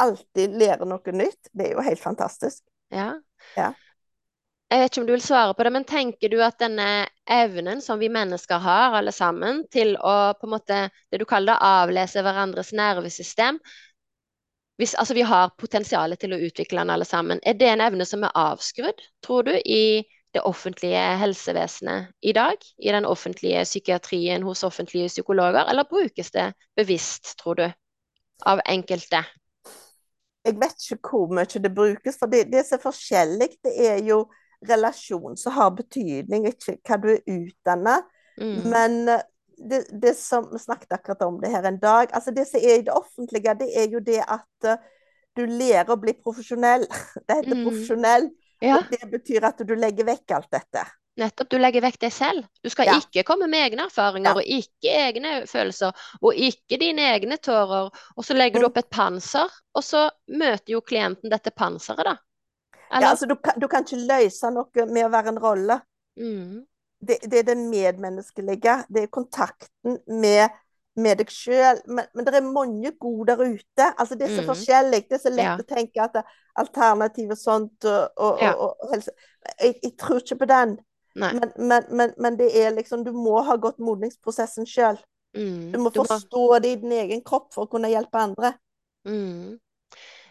[0.00, 1.50] Alltid lære noe nytt.
[1.52, 2.62] Det er jo helt fantastisk.
[2.92, 3.14] Ja.
[3.56, 3.72] Ja.
[4.66, 7.78] Jeg vet ikke om du vil svare på det, men tenker du at denne evnen
[7.82, 10.78] som vi mennesker har, alle sammen, til å på en måte,
[11.10, 13.60] det du kaller det, avlese hverandres nervesystem
[14.76, 17.40] hvis, Altså vi har potensialet til å utvikle den alle sammen.
[17.46, 20.02] Er det en evne som er avskrudd, tror du, i
[20.36, 22.60] det offentlige helsevesenet i dag?
[22.78, 27.66] I den offentlige psykiatrien hos offentlige psykologer, eller brukes det bevisst, tror du,
[28.46, 29.24] av enkelte?
[30.46, 34.02] Jeg vet ikke hvor mye det brukes, for det, det som er forskjellig, det er
[34.06, 34.20] jo
[34.66, 38.06] relasjon som har betydning, ikke hva du er utdannet.
[38.40, 38.60] Mm.
[38.70, 39.24] Men eh,
[39.56, 42.12] det, det som Vi snakket akkurat om det her en dag.
[42.12, 44.82] altså Det som er i det offentlige, det er jo det at eh,
[45.36, 46.86] du lærer å bli profesjonell.
[47.26, 47.64] Det heter Mm.
[47.66, 48.30] profesjonell.
[48.64, 48.78] Ja.
[48.78, 50.84] Og det betyr at du legger vekk alt dette.
[51.16, 52.44] Nettopp, du legger vekk deg selv.
[52.62, 52.98] Du skal Ja.
[53.00, 54.36] ikke komme med egne erfaringer Ja.
[54.36, 57.90] og ikke egne følelser og ikke dine egne tårer.
[58.16, 62.16] Og så legger du opp et panser, og så møter jo klienten dette panseret, da.
[62.92, 65.80] Ja, altså, du, kan, du kan ikke løse noe med å være en rolle.
[66.20, 66.64] Mm,
[67.00, 68.84] Det, det er det medmenneskelige.
[68.88, 70.48] Det er kontakten med,
[70.96, 71.80] med deg sjøl.
[71.86, 73.88] Men, men det er mange gode der ute.
[73.98, 74.48] Altså, det er så Mm.
[74.50, 75.00] forskjellig.
[75.08, 75.56] Det er så lett Ja.
[75.56, 76.22] å tenke at er
[76.56, 78.52] alternativ og sånt og, og, Ja.
[78.54, 79.10] og, helse.
[79.60, 80.78] Jeg, jeg tror ikke på den.
[81.16, 84.98] Men, men, men, men det er liksom Du må ha gått modningsprosessen sjøl.
[85.36, 88.18] Mm, Du må du må- forstå det i din egen kropp for å kunne hjelpe
[88.18, 88.54] andre.
[89.06, 89.58] Mm.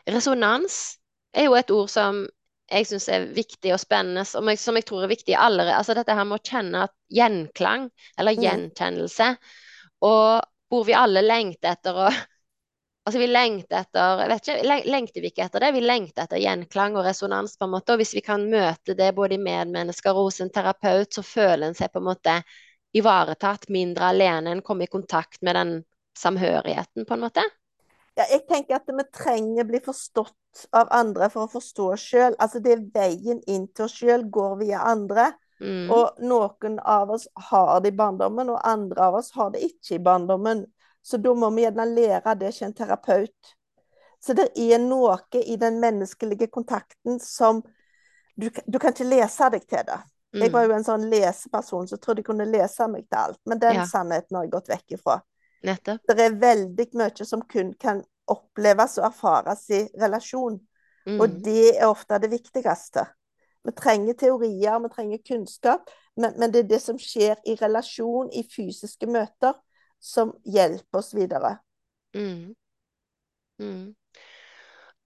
[0.07, 0.97] Resonans
[1.33, 2.27] er jo et ord som
[2.71, 5.67] jeg syns er viktig og spennende, som jeg, som jeg tror er viktig i alle
[5.75, 8.41] Altså dette her med å kjenne at gjenklang, eller Mm.
[8.43, 9.37] gjenkjennelse,
[10.01, 12.09] og hvor vi alle lengter etter å
[13.05, 15.67] Altså vi lengter etter jeg vet ikke, Lengter vi ikke etter det?
[15.75, 17.93] Vi lengter etter gjenklang og resonans, på en måte.
[17.93, 21.67] Og hvis vi kan møte det både i medmennesker og hos en terapeut, så føler
[21.67, 22.39] en seg på en måte
[22.97, 25.75] ivaretatt, mindre alene, en kommer i kontakt med den
[26.17, 27.45] samhørigheten, på en måte.
[28.15, 32.37] Ja, jeg tenker at vi trenger bli forstått av andre for å forstå oss sjøl.
[32.39, 35.33] Altså det er veien inn til oss sjøl går via andre.
[35.61, 35.91] Mm.
[35.91, 39.95] Og noen av oss har det i barndommen, og andre av oss har det ikke
[39.95, 40.65] i barndommen.
[41.01, 43.53] Så da må vi gjerne lære det som en terapeut.
[44.19, 47.63] Så det er noe i den menneskelige kontakten som
[48.37, 49.99] Du, du kan ikke lese deg til det.
[50.33, 50.69] Jeg var Mm.
[50.69, 53.85] jo en sånn leseperson som trodde jeg kunne lese meg til alt, men den Ja.
[53.85, 55.21] sannheten har jeg gått vekk ifra.
[55.63, 56.01] Nettopp.
[56.07, 60.59] Det er veldig mye som kun kan oppleves og erfares i relasjon.
[61.07, 61.41] Og Mm.
[61.43, 63.07] det er ofte det viktigste.
[63.65, 68.29] Vi trenger teorier, vi trenger kunnskap, men, men det er det som skjer i relasjon,
[68.31, 69.55] i fysiske møter,
[69.99, 71.57] som hjelper oss videre.
[72.15, 72.53] Mm.
[73.61, 73.95] Mm.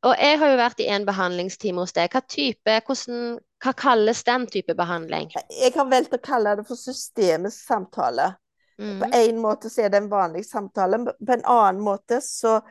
[0.08, 2.12] Og jeg har jo vært i en behandlingstime hos deg.
[2.13, 5.32] Hva type, hvordan, hva kalles den type behandling?
[5.52, 8.34] Jeg har valgt å kalle det for systemisk samtale.
[8.80, 9.12] På Mm.
[9.12, 12.62] en måte så er det en vanlig samtale, men på en annen måte så,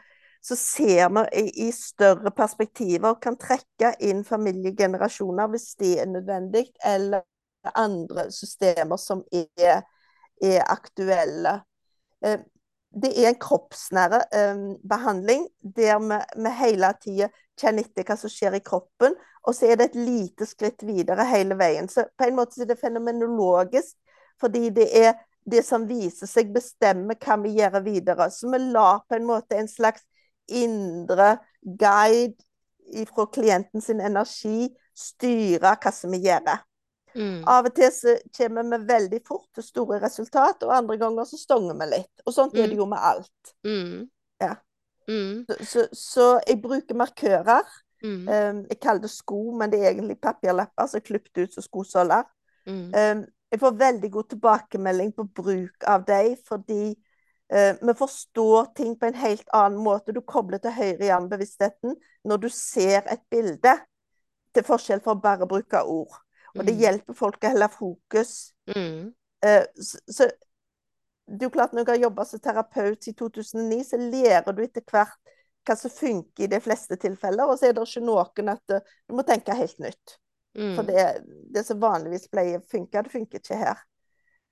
[0.40, 7.26] så ser vi i, større perspektiver kan trekke inn familiegenerasjoner hvis det er nødvendig, eller
[7.76, 9.82] andre systemer som er,
[10.42, 11.58] er aktuelle.
[12.24, 12.38] Eh,
[13.02, 18.32] det er en kroppsnære eh, behandling der vi, vi hele tida kjenner etter hva som
[18.32, 21.88] skjer i kroppen, og så er det et lite skritt videre hele veien.
[21.90, 23.96] Så på en måte er det fenomenologisk,
[24.40, 25.16] fordi det er
[25.48, 28.28] det som viser seg, bestemmer hva vi gjør videre.
[28.30, 30.04] Så vi lar på en måte en slags
[30.48, 36.58] indre guide fra klienten sin energi styre hva som vi gjør.
[37.18, 37.42] Mm.
[37.48, 41.40] Av og til så kommer vi veldig fort til store resultat, og andre ganger så
[41.40, 42.24] stonger vi litt.
[42.26, 42.60] Og sånt mm.
[42.62, 42.82] er det mm.
[42.82, 43.52] jo med alt.
[43.66, 43.98] Mm.
[44.42, 44.54] Ja.
[45.08, 45.44] Mm.
[45.48, 47.76] Så, så, så, jeg bruker markører.
[48.04, 48.28] Um,
[48.70, 52.28] jeg kaller det sko, men det er egentlig papirlapper som er klippet ut som skosåler.
[52.68, 56.92] Um, jeg får veldig god tilbakemelding på bruk av dem, fordi
[57.48, 60.12] vi forstår ting på en helt annen måte.
[60.12, 61.94] Du kobler til høyre hjernebevisstheten
[62.28, 63.72] når du ser et bilde,
[64.52, 66.18] til forskjell fra bare å bruke ord.
[66.56, 66.82] Og det mm.
[66.82, 68.34] hjelper folk å holde fokus.
[68.74, 69.10] Mm.
[69.44, 70.28] Uh, så, så,
[71.28, 75.34] jo klart Når jeg har jobba som terapeut i 2009, så lærer du etter hvert
[75.68, 77.44] hva som funker i de fleste tilfeller.
[77.44, 80.16] Og så er det ikke noen at uh, du må tenke helt nytt.
[80.58, 80.74] Mm.
[80.74, 81.04] For det,
[81.54, 83.82] det, som vanligvis pleier å funke, det funker ikke her.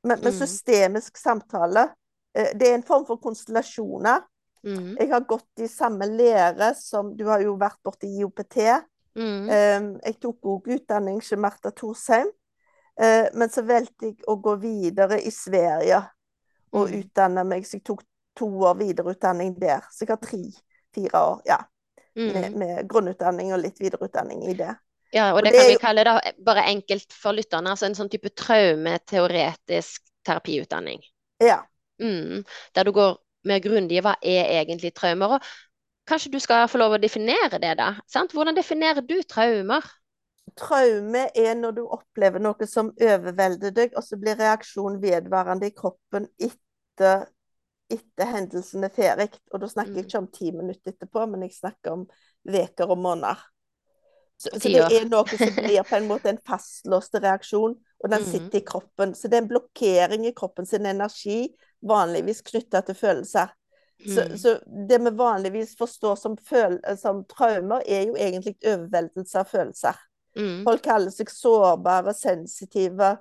[0.04, 0.38] Men, men mm.
[0.38, 1.88] systemisk samtale,
[2.36, 4.24] det er en form for konstellasjoner.
[4.66, 4.96] Mm.
[4.98, 8.58] Jeg har gått i samme lære som Du har jo vært borti IOPT.
[9.16, 9.46] Mm.
[9.48, 12.28] Um, jeg tok òg utdanning hos Marta Thorsheim,
[13.00, 16.02] uh, men så valgte jeg å gå videre i Sverige
[16.74, 16.98] og mm.
[16.98, 17.64] utdanne meg.
[17.64, 18.02] Så jeg tok
[18.36, 19.86] to år videreutdanning der.
[19.92, 21.62] Så jeg har tre-fire år, ja.
[22.16, 22.28] Mm.
[22.32, 24.72] Med, med, grunnutdanning og litt videreutdanning i det.
[25.12, 28.10] Ja, og det, det kan vi kalle da bare enkelt for lytterne, altså en sånn
[28.12, 31.04] type traumeteoretisk terapiutdanning.
[31.44, 31.60] Ja.
[32.02, 32.42] Mm,
[32.74, 33.14] der du går
[33.46, 35.36] mer grundig i hva er egentlig traumer.
[35.36, 35.54] Og
[36.06, 37.88] Kanskje du skal få lov å definere det, da?
[38.10, 38.34] Sant?
[38.34, 39.86] Hvordan definerer du traumer?
[40.54, 45.74] Traume er når du opplever noe som overvelder deg, og så blir reaksjonen vedvarende i
[45.74, 47.26] kroppen etter,
[47.90, 49.32] etter hendelsen er ferdig.
[49.50, 49.98] Og da snakker mm.
[49.98, 52.06] jeg ikke om ti minutter etterpå, men jeg snakker om
[52.46, 53.42] uker og måneder.
[54.38, 58.22] Så, så, det er noe som blir på en måte en fastlåst reaksjon, og den
[58.22, 58.30] mm.
[58.30, 59.18] sitter i kroppen.
[59.18, 61.48] Så det er en blokkering i kroppen sin energi,
[61.82, 63.52] vanligvis knytta til følelser.
[63.96, 64.38] Så, mm.
[64.38, 64.58] så,
[64.88, 66.36] det vi vanligvis forstår som,
[67.00, 70.02] som, traumer, er jo egentlig overveldelse av følelser.
[70.36, 70.64] Mm.
[70.66, 73.14] Folk kaller seg sårbare, sensitive,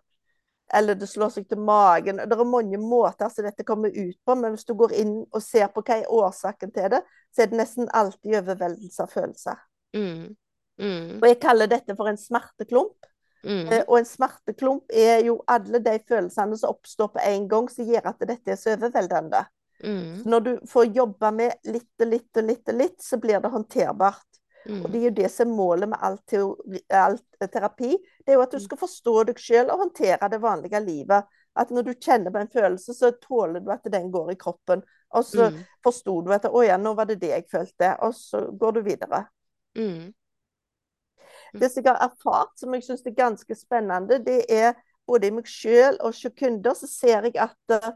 [0.74, 2.20] eller det slår seg til magen.
[2.20, 5.44] Det er mange måter som dette kommer ut på, men hvis du går inn og
[5.44, 9.62] ser på hva er årsaken til det, så er det nesten alltid overveldelse av følelser.
[9.96, 10.34] Mm.
[10.82, 11.22] Mm.
[11.22, 13.08] Og jeg kaller dette for en smerteklump.
[13.45, 13.67] Mm.
[13.69, 17.88] Eh, og en smerteklump er jo alle de følelsene som oppstår på en gang, som
[17.89, 19.45] gjør at dette er så overveldende.
[19.84, 20.23] Mm.
[20.25, 23.53] Når du får jobbe med litt og litt og litt og litt, så blir det
[23.53, 24.41] håndterbart.
[24.65, 24.81] Mm.
[24.81, 27.91] Og det er jo det som er målet med all, teori, all, terapi.
[28.25, 28.65] Det er jo at du mm.
[28.65, 31.29] skal forstå deg sjøl og håndtere det vanlige livet.
[31.55, 34.81] At når du kjenner på en følelse, så tåler du at den går i kroppen.
[35.15, 35.62] Og så mm.
[35.86, 37.95] forsto du at 'Å ja, nå var det det jeg følte'.
[38.03, 39.25] Og så går du videre.
[39.77, 40.12] Mm.
[41.60, 44.74] Det som jeg har erfart, som jeg syns er ganske spennende, det er
[45.08, 47.91] både i meg sjøl og hos kunder, så ser jeg at uh,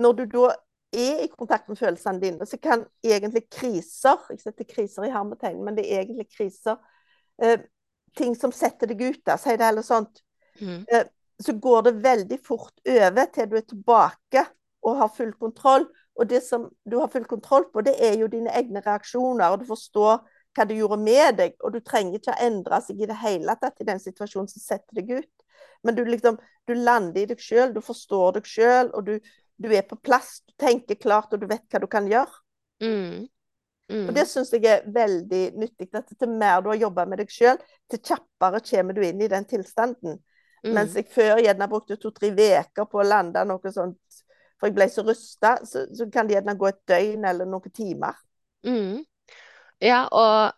[0.00, 0.52] når du da
[0.96, 5.64] er i kontakt med følelsene dine, så kan egentlig kriser Jeg setter kriser i hermetegn,
[5.64, 6.76] men det er egentlig kriser.
[7.42, 7.58] Eh,
[8.16, 10.22] ting som setter deg ut der, sier det eller sånt.
[10.60, 10.84] Mm.
[10.88, 11.04] Eh,
[11.42, 14.46] så går det veldig fort over til du er tilbake
[14.86, 15.84] og har full kontroll.
[16.16, 19.50] Og det som du har full kontroll på, det er jo dine egne reaksjoner.
[19.50, 20.22] Og du forstår
[20.56, 21.56] hva det gjorde med deg.
[21.62, 24.64] Og du trenger ikke å endre seg i det hele tatt i den situasjonen som
[24.64, 25.46] setter deg ut.
[25.84, 29.70] Men du liksom, du lander i deg sjøl, du forstår deg sjøl, og du, du
[29.70, 32.42] er på plass, du tenker klart, og du vet hva du kan gjøre.
[32.82, 33.26] Mm.
[33.86, 34.08] Mm.
[34.08, 35.88] Og Det syns jeg er veldig nyttig.
[35.94, 39.30] at Til mer du har jobba med deg sjøl, til kjappere kommer du inn i
[39.30, 40.18] den tilstanden.
[40.64, 40.72] Mm.
[40.74, 44.22] Mens jeg før gjerne brukte to-tre uker på å lande noe sånt,
[44.58, 47.70] for jeg ble så rusta, så, så, kan det gjerne gå et døgn eller noen
[47.70, 48.16] timer.
[48.66, 49.04] Mm.
[49.84, 50.54] Ja, og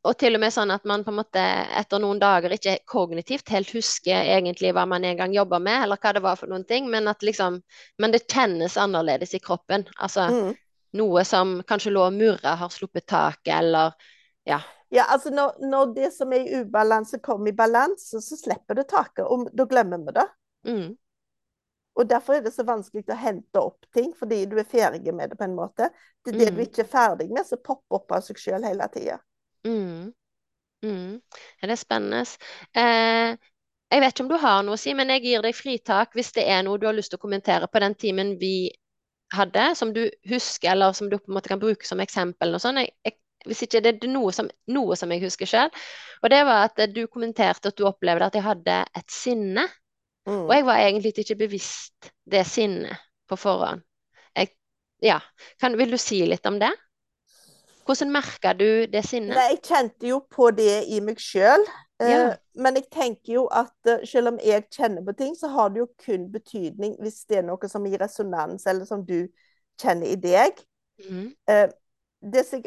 [0.00, 1.40] og til og med sånn at man på en måte
[1.76, 6.00] etter noen dager ikke kognitivt helt husker egentlig hva man en gang jobba med, eller
[6.00, 7.60] hva det var for noen ting, men at liksom
[8.00, 9.84] Men det kjennes annerledes i kroppen.
[9.98, 10.54] Altså mm.
[10.96, 13.92] noe som kanskje lå og murra, har sluppet taket, eller
[14.48, 14.62] ja.
[14.88, 18.88] Ja, altså når, når, det som er i ubalanse, kommer i balanse, så slipper det
[18.88, 20.28] taket, og da glemmer vi det.
[20.66, 20.88] Mm.
[21.98, 25.32] Og Derfor er det så vanskelig å hente opp ting, fordi du er ferdig med
[25.32, 25.90] det på en måte.
[26.24, 26.56] Det, det mm.
[26.56, 29.18] du ikke er ferdig med, så popper opp av seg sjøl hele tida.
[29.66, 30.12] Mm.
[30.86, 31.16] Mm.
[31.60, 32.22] Ja, det er spennende.
[32.78, 33.50] Eh,
[33.90, 36.30] jeg vet ikke om du har noe å si, men jeg gir deg fritak hvis
[36.36, 38.70] det er noe du har lyst til å kommentere på den timen vi
[39.34, 42.54] hadde, som du husker, eller som du på en måte kan bruke som eksempel?
[42.54, 42.80] Og sånn.
[42.84, 45.70] Jeg, jeg, hvis ikke det er noe som, noe som jeg husker sjøl.
[46.20, 49.66] Og det var at du kommenterte at du opplevde at jeg hadde et sinne.
[50.26, 50.50] Og Mm.
[50.52, 52.96] jeg var egentlig ikke bevisst det sinnet
[53.28, 53.80] på forhånd.
[54.36, 54.48] Jeg,
[55.02, 55.18] ja.
[55.60, 56.72] Kan, vil du si litt om det?
[57.86, 59.34] Hvordan merka du det sinnet?
[59.34, 61.64] Nei, jeg kjente jo på det i meg sjøl.
[62.00, 62.36] Ja.
[62.54, 65.82] Men jeg tenker jo at eh, selv om jeg kjenner på ting, så har det
[65.82, 69.26] jo kun betydning hvis det er noe som gir resonans, eller som du
[69.80, 70.62] kjenner i deg.
[71.04, 71.34] Mhm.
[71.48, 71.68] Eh,
[72.20, 72.64] det jeg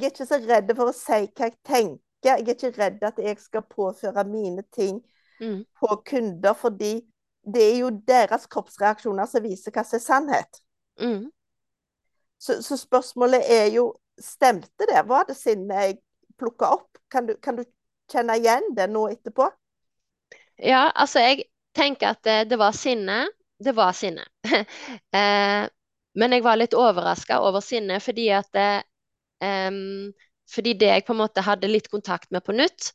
[0.00, 1.98] er ikke så redd for å si hva jeg tenker.
[2.22, 5.00] Jeg er ikke redd at jeg skal påføre mine ting
[5.42, 5.64] Mhm.
[5.80, 7.00] på kunder, fordi
[7.54, 10.60] det er jo deres kroppsreaksjoner som viser hva som er sannhet.
[11.00, 11.30] Mm.
[12.38, 15.02] Så, så spørsmålet er jo Stemte det?
[15.08, 15.94] Var det sinnet jeg
[16.38, 16.98] plukka opp?
[17.10, 17.62] Kan du, kan du
[18.12, 19.46] kjenne igjen det nå etterpå?
[20.60, 23.24] Ja, altså jeg tenker at det, det var sinne.
[23.56, 24.26] Det var sinne.
[25.16, 25.64] eh,
[26.14, 28.84] men jeg var litt overraska over sinnet fordi at det,
[29.40, 30.12] um,
[30.52, 32.90] Fordi det jeg på en måte hadde litt kontakt med på nytt,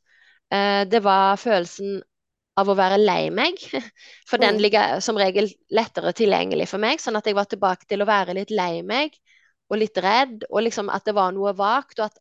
[0.54, 2.04] eh, det var følelsen
[2.58, 3.60] av å være lei meg.
[4.30, 4.62] For den Mm.
[4.66, 7.00] ligger som regel lettere tilgjengelig for meg.
[7.00, 9.14] Sånn at jeg var tilbake til å være litt lei meg
[9.70, 12.00] og litt redd, og liksom at det var noe vagt.
[12.00, 12.18] Og at,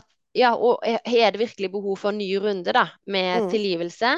[0.00, 3.50] at ja, og er det virkelig behov for en ny runde da, med Mm.
[3.50, 4.16] tilgivelse?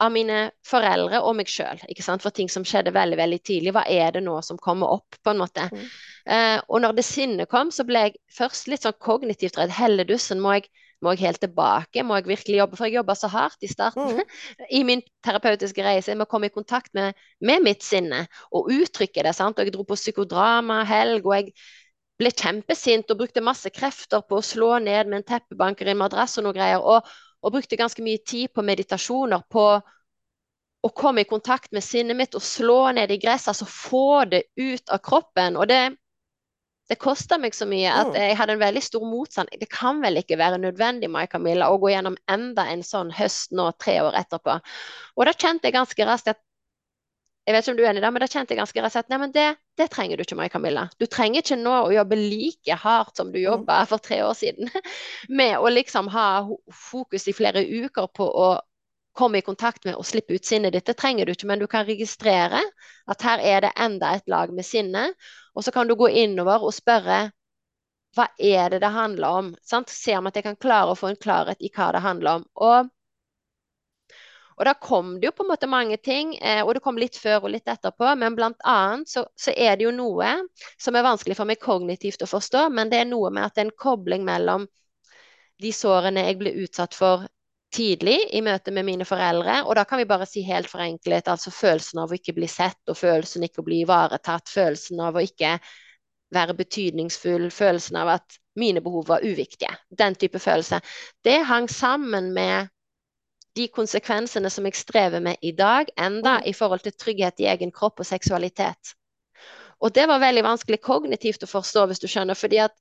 [0.00, 1.80] av mine foreldre og meg sjøl,
[2.22, 3.72] for ting som skjedde veldig veldig tidlig.
[3.74, 5.64] Hva er det nå som kommer opp, på en måte?
[5.72, 5.86] Mm.
[6.26, 9.74] Eh, og når det sinnet kom, så ble jeg først litt sånn kognitivt redd.
[9.74, 10.68] Helledussen, må jeg,
[11.02, 12.02] må jeg helt tilbake?
[12.02, 12.76] Må jeg virkelig jobbe?
[12.78, 14.22] For jeg jobba så hardt i starten Mm.
[14.78, 19.22] i min terapeutiske reise med å komme i kontakt med, med mitt sinne og uttrykke
[19.26, 19.34] det.
[19.34, 19.58] sant?
[19.58, 21.52] Og jeg dro på psykodrama helg, og jeg
[22.18, 26.02] ble kjempesint og brukte masse krefter på å slå ned med en teppebanker i en
[26.02, 26.82] madrass og noe greier.
[26.82, 27.06] Og,
[27.42, 29.68] og brukte ganske mye tid på meditasjoner, på
[30.82, 34.44] å komme i kontakt med sinnet mitt og slå ned i gresset, altså få det
[34.58, 35.58] ut av kroppen.
[35.58, 35.82] Og det,
[36.88, 39.50] det kosta meg så mye at jeg hadde en veldig stor motstand.
[39.60, 43.52] Det kan vel ikke være nødvendig, Mai Camilla, å gå gjennom enda en sånn høst
[43.52, 44.58] nå, tre år etterpå.
[45.16, 46.40] Og da kjente jeg ganske raskt at
[47.48, 49.08] jeg vet ikke om du er enig da, men da kjente jeg ganske raskt at
[49.12, 49.46] nei, men det,
[49.80, 50.82] det trenger du ikke, Mai Camilla.
[51.00, 53.44] Du trenger ikke nå å jobbe like hardt som du Mm.
[53.46, 54.68] jobba for tre år siden,
[55.40, 56.26] med å liksom ha
[56.90, 58.48] fokus i flere uker på å
[59.18, 60.84] komme i kontakt med og slippe ut sinnet ditt.
[60.86, 62.60] Det trenger du ikke, men du kan registrere
[63.08, 65.08] at her er det enda et lag med sinne,
[65.58, 67.18] og så kan du gå innover og spørre
[68.16, 69.48] hva er det det handler om?
[69.62, 69.90] Sant?
[69.92, 72.46] Se om at jeg kan klare å få en klarhet i hva det handler om.
[72.68, 72.94] Og
[74.58, 77.14] og da kom det jo på en måte mange ting, eh, og det kom litt
[77.16, 80.32] før og litt etterpå, men blant annet så, så er det jo noe
[80.74, 83.62] som er vanskelig for meg kognitivt å forstå, men det er noe med at det
[83.62, 84.66] er en kobling mellom
[85.62, 87.28] de sårene jeg ble utsatt for
[87.74, 91.52] tidlig i møte med mine foreldre, og da kan vi bare si helt forenklet, altså
[91.52, 95.24] følelsen av å ikke bli sett, og følelsen ikke å bli ivaretatt, følelsen av å
[95.24, 95.58] ikke
[96.34, 99.70] være betydningsfull, følelsen av at mine behov var uviktige.
[99.90, 100.80] Den type følelse.
[101.24, 102.68] Det hang sammen med
[103.56, 106.46] de konsekvensene som jeg strever med i dag, enda Mm.
[106.46, 108.94] i forhold til trygghet i egen kropp og seksualitet.
[109.80, 112.62] Og det var veldig vanskelig kognitivt å forstå, hvis du skjønner.
[112.64, 112.72] at,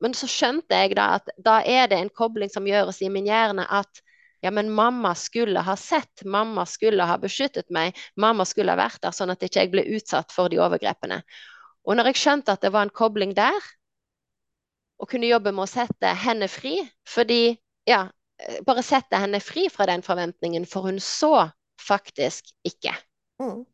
[0.00, 3.26] Men så skjønte jeg da at da er det en kobling som gjøres i min
[3.26, 4.02] hjerne at
[4.46, 9.02] ja, men mamma skulle ha sett, mamma skulle ha beskyttet meg, mamma skulle ha vært
[9.02, 11.22] der sånn at ikke jeg ble utsatt for de overgrepene.
[11.86, 13.58] Og når jeg skjønte at det var en kobling der,
[15.02, 16.78] og kunne jobbe med å sette henne fri,
[17.08, 17.56] fordi
[17.90, 18.06] ja,
[18.66, 21.48] bare sette henne fri fra den forventningen, for hun så
[21.82, 22.94] faktisk ikke.
[23.42, 23.64] Mm.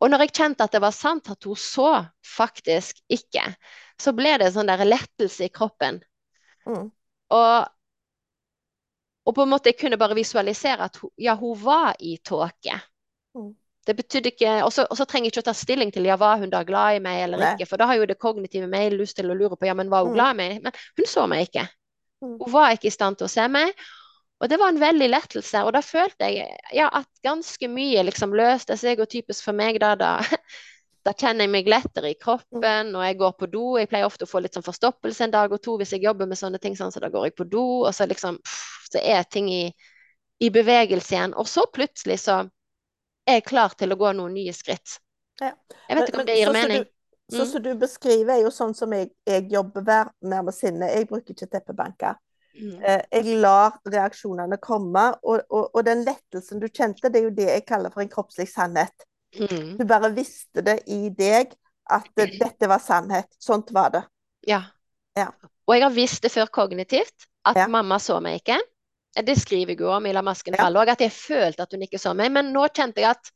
[0.00, 1.90] Og når jeg kjente at det var sant at hun så
[2.24, 3.44] faktisk ikke,
[4.00, 6.00] så ble det en sånn der lettelse i kroppen.
[6.68, 6.88] Mm.
[7.36, 7.54] Og,
[9.26, 12.78] og på en måte jeg kunne bare visualisere at hun, ja, hun var i tåke.
[13.36, 13.50] Mm.
[13.86, 16.50] Det betydde ikke Og så trenger jeg ikke å ta stilling til ja, var hun
[16.52, 17.52] da glad i meg eller Nei.
[17.54, 19.90] ikke, for da har jo det kognitive meg lyst til å lure på ja, men
[19.92, 20.18] var hun Mm.
[20.18, 20.58] glad i meg?
[20.66, 21.64] Men hun så meg ikke.
[22.20, 22.36] Mm.
[22.42, 23.72] Hun var ikke i stand til å se meg.
[24.40, 28.32] Og det var en veldig lettelse, og da følte jeg ja, at ganske mye liksom
[28.32, 30.12] løste seg, og typisk for meg da, da,
[31.06, 33.64] da kjenner jeg meg lettere i kroppen, og jeg går på do.
[33.80, 36.28] Jeg pleier ofte å få litt sånn forstoppelse en dag og to hvis jeg jobber
[36.28, 38.98] med sånne ting, sånn, så da går jeg på do, og så liksom pff, Så
[38.98, 39.70] er ting i,
[40.42, 41.34] i bevegelse igjen.
[41.38, 42.40] Og så plutselig så
[43.28, 44.98] er jeg klar til å gå noen nye skritt.
[45.40, 45.52] Ja.
[45.88, 46.82] Jeg vet ikke om det gir mening.
[46.82, 46.96] Sånn
[47.30, 47.46] Mm.
[47.46, 50.88] som du beskriver, er jo sånn som jeg, jeg jobber hver mer med sinne.
[50.90, 52.16] Jeg bruker ikke teppebenker.
[52.58, 52.80] Mm.
[52.82, 57.36] Eh, jeg lar reaksjonene komme, og, og, og den lettelsen du kjente, det er jo
[57.36, 59.06] det jeg kaller for en kroppslig sannhet.
[59.38, 59.76] Mm.
[59.78, 61.52] Du bare visste det i deg
[61.90, 63.28] at dette var sannhet.
[63.38, 64.02] Sånt var det.
[64.46, 64.62] Ja.
[65.16, 65.28] Ja.
[65.66, 67.66] Og jeg har visst det før kognitivt, at Ja.
[67.68, 68.58] mamma så meg ikke.
[69.26, 70.64] Det skriver jeg jo om i La masken Ja.
[70.64, 72.30] falle òg, at jeg følte at hun ikke så meg.
[72.32, 73.30] Men nå kjente jeg at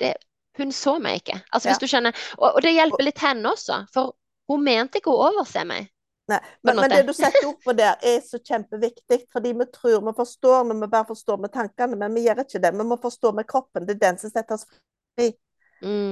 [0.00, 0.14] det,
[0.56, 1.40] hun så meg ikke.
[1.52, 1.72] Altså Ja.
[1.74, 4.14] hvis du skjønner, og, og det hjelper litt henne også, for
[4.48, 5.90] hun mente ikke å overse meg.
[6.30, 9.24] Nei, men, men det du setter opp på der, er så kjempeviktig.
[9.32, 12.62] Fordi vi tror vi forstår når vi bare forstår med tankene, men vi gjør ikke
[12.64, 12.72] det.
[12.78, 13.86] Vi må forstå med kroppen.
[13.88, 15.32] Det er den som setter oss fri.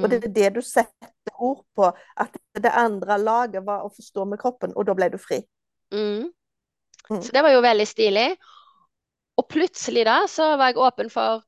[0.02, 1.88] Og det Mm, er det du setter ord på.
[2.20, 5.40] At det andre laget var å forstå med kroppen, og da ble du fri.
[5.92, 6.32] mm.
[7.10, 7.22] Mm.
[7.22, 8.26] Så det var jo veldig stilig.
[9.40, 11.42] Og plutselig da så var jeg åpen for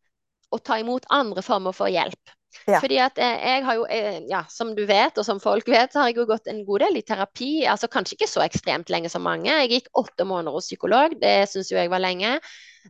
[0.50, 2.32] å ta imot andre former for hjelp.
[2.66, 2.78] Ja.
[2.80, 5.92] Fordi at eh, jeg har jo, eh, ja, som du vet, og som folk vet,
[5.92, 7.50] så har jeg jo gått en god del i terapi.
[7.70, 9.50] Altså kanskje ikke så ekstremt lenge som mange.
[9.50, 12.38] Jeg gikk åtte måneder hos psykolog, det syns jo jeg var lenge.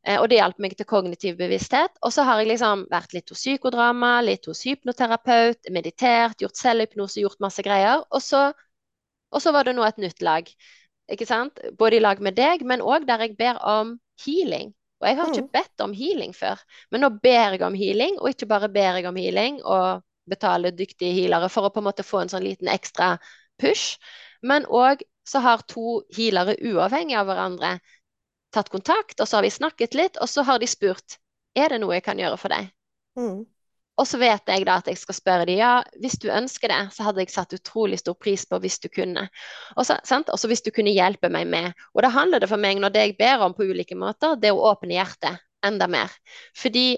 [0.02, 1.96] Eh, Og det hjalp meg til kognitiv bevissthet.
[2.02, 7.20] Og så har jeg liksom vært litt hos psykodrama, litt hos hypnoterapeut, meditert, gjort selvhypnose,
[7.24, 8.04] gjort masse greier.
[8.10, 8.46] Og så,
[9.34, 10.48] og så var det nå et nytt lag.
[11.10, 11.58] Ikke sant?
[11.78, 14.72] Både i lag med deg, men òg der jeg ber om healing.
[15.04, 15.52] Og jeg har ikke Mm.
[15.52, 19.06] bedt om healing før, men nå ber jeg om healing, og ikke bare ber jeg
[19.10, 22.70] om healing og betaler dyktige healere for å på en måte få en sånn liten
[22.72, 23.10] ekstra
[23.60, 23.98] push,
[24.42, 27.74] men òg så har to healere uavhengig av hverandre
[28.56, 31.18] tatt kontakt, og så har vi snakket litt, og så har de spurt
[31.54, 32.72] er det noe jeg kan gjøre for deg.
[33.16, 33.44] Mm.
[34.00, 36.80] Og så vet jeg da at jeg skal spørre dem, ja, hvis du ønsker det,
[36.96, 39.28] så hadde jeg satt utrolig stor pris på hvis du kunne.
[39.78, 39.98] Og så.
[40.50, 41.72] Hvis du kunne hjelpe meg med.
[41.94, 44.50] Og da handler det for meg, når det jeg ber om på ulike måter, det
[44.50, 46.12] er å åpne hjertet enda mer.
[46.58, 46.96] Fordi,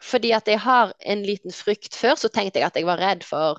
[0.00, 3.26] fordi at jeg har en liten frykt før, så tenkte jeg at jeg var redd
[3.26, 3.58] for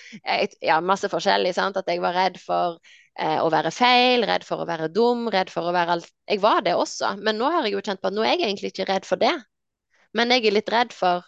[0.70, 1.78] ja, masse forskjellig, sant?
[1.78, 2.80] At jeg var redd for
[3.16, 6.10] eh, å være feil, redd for å være dum, redd for å være alt.
[6.28, 8.48] Jeg var det også, men nå har jeg jo kjent på at nå er jeg
[8.50, 9.36] egentlig ikke redd for det.
[10.16, 11.26] Men jeg er litt redd for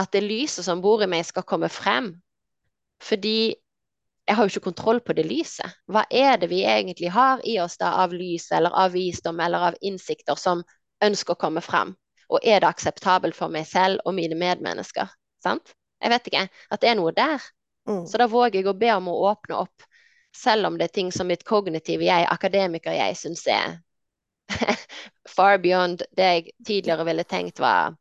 [0.00, 2.14] at det lyset som bor i meg, skal komme frem.
[3.02, 3.52] Fordi
[4.28, 5.78] jeg har jo ikke kontroll på det lyset.
[5.90, 9.70] Hva er det vi egentlig har i oss da av lys, eller av visdom, eller
[9.70, 10.62] av innsikter som
[11.02, 11.96] ønsker å komme frem?
[12.32, 15.10] Og er det akseptabelt for meg selv og mine medmennesker?
[15.42, 15.74] Sant?
[16.02, 16.44] Jeg vet ikke.
[16.70, 17.42] At det er noe der.
[17.88, 18.04] Mm.
[18.06, 19.88] Så da våger jeg å be om å åpne opp.
[20.32, 23.80] Selv om det er ting som mitt kognitive jeg, akademiker jeg, syns er
[25.36, 27.96] far beyond det jeg tidligere ville tenkt var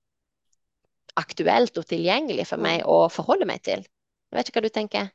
[1.19, 3.83] aktuelt og tilgjengelig for meg å forholde meg til.
[4.31, 5.09] Jeg vet ikke hva du tenker.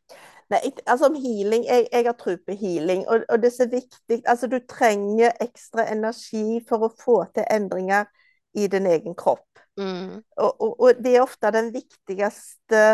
[0.52, 3.66] Nei, altså om healing, jeg, jeg har tro på healing, og, og det er så
[3.70, 4.20] viktig.
[4.28, 8.06] Altså du trenger ekstra energi for å få til endringer
[8.54, 9.48] i din egen kropp.
[9.76, 12.84] Mm, Og, og, og det er ofte den viktigste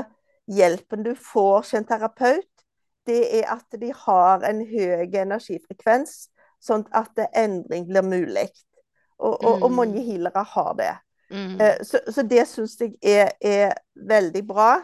[0.50, 2.48] hjelpen du får som terapeut.
[3.06, 6.30] Det er at de har en høy energifrekvens,
[6.62, 8.48] sånn at endring blir mulig.
[9.18, 9.76] Og, og, og Mm.
[9.76, 10.92] mange healere har det.
[11.30, 14.74] mm, Eh, Så, så det syns jeg er, er veldig bra.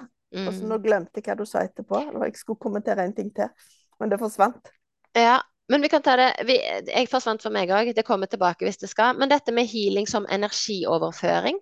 [0.47, 0.69] Og så mm.
[0.69, 2.03] nå glemte jeg hva du sa etterpå.
[2.09, 3.49] Eller Jeg skulle kommentere en ting til,
[4.01, 4.69] men det forsvant.
[5.17, 8.65] Ja, men vi kan ta det vi, Jeg forsvant for meg òg, det kommer tilbake
[8.67, 9.17] hvis det skal.
[9.19, 11.59] Men dette med healing som energioverføring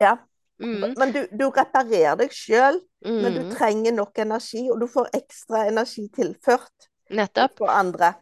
[0.00, 0.16] Ja.
[0.60, 4.86] mm, Men du, du reparerer deg sjøl, men du mm, trenger nok energi, og du
[4.86, 7.56] får ekstra energi tilført Nettopp.
[7.58, 8.14] på andre.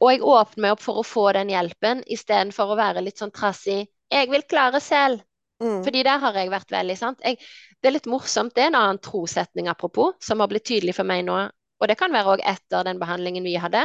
[0.00, 3.34] Og jeg åpner meg opp for å få den hjelpen, istedenfor å være litt sånn
[3.36, 3.82] trassig.
[4.10, 5.20] Jeg vil klare selv.
[5.60, 5.82] Mm.
[5.84, 7.20] Fordi der har jeg vært veldig, sant.
[7.24, 7.36] Jeg,
[7.80, 11.08] det er litt morsomt, det er en annen trosetning apropos, som har blitt tydelig for
[11.08, 11.36] meg nå.
[11.80, 13.84] Og det kan være òg etter den behandlingen vi hadde.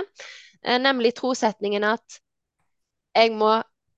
[0.64, 2.20] Eh, nemlig trosetningen at
[3.16, 3.52] jeg må,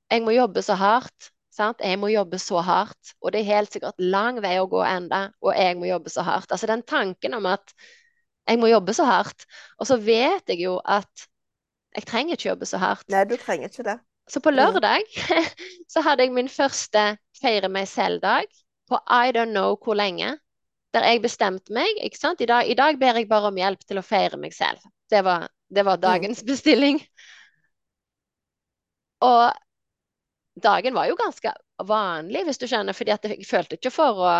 [0.09, 1.31] jeg må jobbe så hardt.
[1.53, 1.81] Sant?
[1.81, 3.15] Jeg må jobbe så hardt.
[3.21, 6.25] Og det er helt sikkert lang vei å gå enda, og jeg må jobbe så
[6.25, 6.51] hardt.
[6.53, 7.73] Altså den tanken om at
[8.47, 9.47] jeg må jobbe så hardt.
[9.81, 11.27] Og så vet jeg jo at
[11.97, 13.07] jeg trenger ikke jobbe så hardt.
[13.09, 13.97] Nei, du trenger ikke det.
[14.29, 14.57] Så på Mm.
[14.59, 15.03] lørdag
[15.93, 18.45] så hadde jeg min første feire meg selv-dag
[18.89, 20.37] på I don't know hvor lenge.
[20.93, 22.41] Der jeg bestemte meg, ikke sant.
[22.41, 24.79] I dag, I dag ber jeg bare om hjelp til å feire meg selv.
[25.11, 27.01] Det var, det var dagens bestilling.
[29.21, 29.51] Og
[30.63, 31.51] dagen var jo ganske
[31.87, 34.31] vanlig, hvis du skjønner, fordi jeg følte ikke for å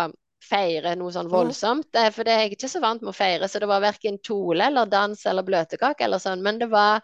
[0.48, 1.32] feire noe sånn Mm.
[1.34, 1.88] voldsomt.
[1.94, 4.18] eh, For det er jeg ikke så vant med å feire, så det var verken
[4.18, 6.42] kjole eller dans eller bløtkake eller sånn.
[6.42, 7.02] Men det var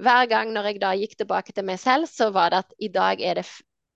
[0.00, 2.88] hver gang når jeg da gikk tilbake til meg selv, så var det at i
[2.92, 3.46] dag er det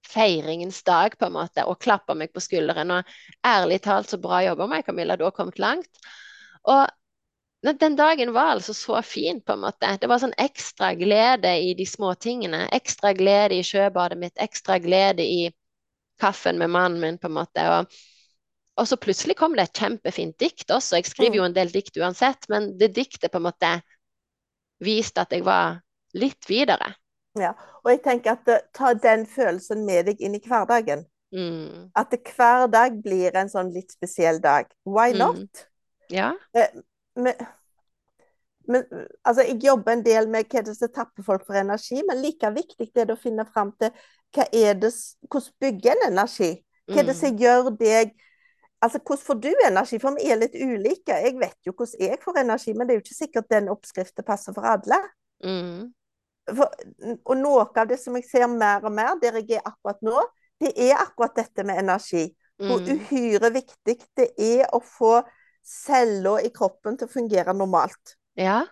[0.04, 2.92] feiringens dag, på en måte, og klappa meg på skulderen.
[2.92, 3.14] Og
[3.46, 5.90] ærlig talt, så bra jobba meg, Camilla, du har kommet langt.
[6.68, 6.84] Og
[7.64, 9.94] den dagen var altså så fin, på en måte.
[10.00, 12.66] Det var sånn ekstra glede i de små tingene.
[12.76, 15.48] Ekstra glede i sjøbadet mitt, ekstra glede i
[16.20, 17.64] kaffen med mannen min, på en måte.
[17.78, 17.96] Og,
[18.80, 21.00] og så plutselig kom det et kjempefint dikt også.
[21.00, 23.72] Jeg skriver jo en del dikt uansett, men det diktet på en måte
[24.84, 25.80] viste at jeg var
[26.14, 26.94] litt videre.
[27.38, 27.52] Ja.
[27.82, 31.04] Og jeg tenker at eh, ta den følelsen med deg inn i hverdagen.
[31.34, 31.88] Mm.
[31.98, 34.68] At hver dag blir en sånn litt spesiell dag.
[34.86, 35.18] Why Mm.
[35.18, 35.64] not?
[36.12, 36.32] Ja.
[37.16, 37.34] Men,
[38.68, 38.84] men
[39.24, 42.22] altså, jeg jobber en del med hva det er som tapper folk for energi, men
[42.22, 43.90] like viktig er det å finne fram til
[44.34, 44.92] hva er det,
[45.30, 46.52] hvordan bygger en energi?
[46.88, 47.20] Hva er det Mm.
[47.20, 48.14] som gjør deg
[48.84, 49.98] Altså, hvordan får du energi?
[49.98, 51.14] For vi er litt ulike.
[51.24, 54.24] Jeg vet jo hvordan jeg får energi, men det er jo ikke sikkert den oppskriften
[54.28, 54.98] passer for alle.
[55.42, 55.94] Mm.
[56.46, 56.68] For,
[57.24, 60.20] og noe av det som jeg ser mer og mer, der jeg er akkurat nå,
[60.60, 62.34] det er akkurat dette med energi.
[62.60, 62.98] Hvor Mm.
[62.98, 65.24] uhyre viktig det er å få
[65.64, 68.14] celler i kroppen til å fungere normalt.
[68.36, 68.64] Ja.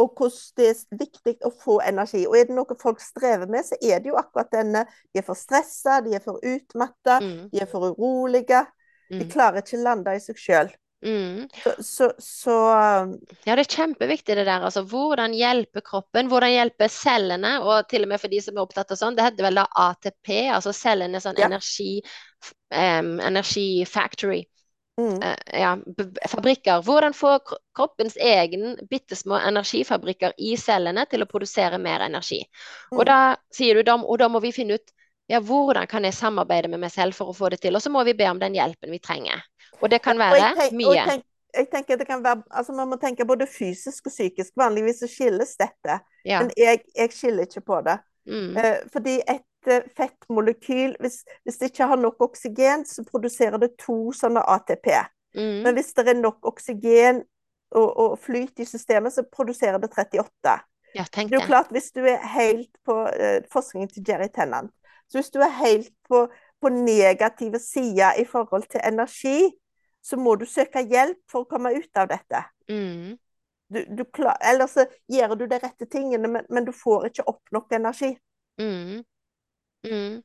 [0.00, 2.24] Og hvordan det er viktig å få energi.
[2.26, 5.22] Og er det noe folk strever med, så er det jo akkurat denne De er
[5.26, 7.50] for stressa, de er for utmatta, Mm.
[7.52, 8.66] de er for urolige.
[9.10, 9.30] De Mm.
[9.30, 10.72] klarer ikke å lande i seg sjøl.
[11.02, 11.48] Mm.
[11.64, 12.56] Så, så, så
[13.02, 13.14] um,
[13.46, 14.62] Ja, det er kjempeviktig det der.
[14.62, 18.62] Altså, hvordan hjelpe kroppen, hvordan hjelpe cellene, og til og med for de som er
[18.62, 21.46] opptatt av sånn, det heter vel da ATP, altså cellene sånn Ja.
[21.50, 22.02] energi,
[22.70, 24.44] um, energi factory.
[25.00, 25.76] mm, Uh, ja,
[26.28, 26.82] fabrikker.
[26.84, 27.38] Hvordan få
[27.74, 32.42] kroppens egen bitte små energifabrikker i cellene til å produsere mer energi.
[32.92, 33.06] Og Mm.
[33.06, 34.92] da sier du, da, og da må vi finne ut
[35.32, 37.74] ja, hvordan kan jeg samarbeide med meg selv for å få det til.
[37.78, 39.40] Og så må vi be om den hjelpen vi trenger.
[39.80, 40.94] Og det kan være tenk- mye.
[40.94, 44.52] jeg tenk- jeg tenker det kan være, altså Man må tenke både fysisk og psykisk.
[44.56, 46.40] Vanligvis så skilles dette, Ja.
[46.40, 47.98] men jeg, jeg skiller ikke på det.
[48.26, 48.56] Mm.
[48.56, 53.74] Eh, fordi et eh, fettmolekyl, hvis, hvis det ikke har nok oksygen, så produserer det
[53.78, 54.86] to sånne ATP.
[55.34, 55.74] Men Mm.
[55.74, 57.22] hvis det er nok oksygen
[57.74, 60.58] og, og flyt i systemet, så produserer det 38.
[60.94, 64.28] Ja, tenk Det er jo klart, hvis du er helt på eh, forskningen til Jerry
[64.28, 64.70] Tennant,
[65.12, 66.22] så hvis du er helt på,
[66.62, 69.50] på negative sider i forhold til energi,
[70.02, 72.40] så må du søke hjelp for å komme ut av dette.
[72.72, 73.12] Mm.
[73.72, 77.28] Du, du klar, ellers så gjør du de rette tingene, men, men du får ikke
[77.30, 78.14] opp nok energi.
[78.60, 79.02] Mm.
[79.84, 80.18] Mm.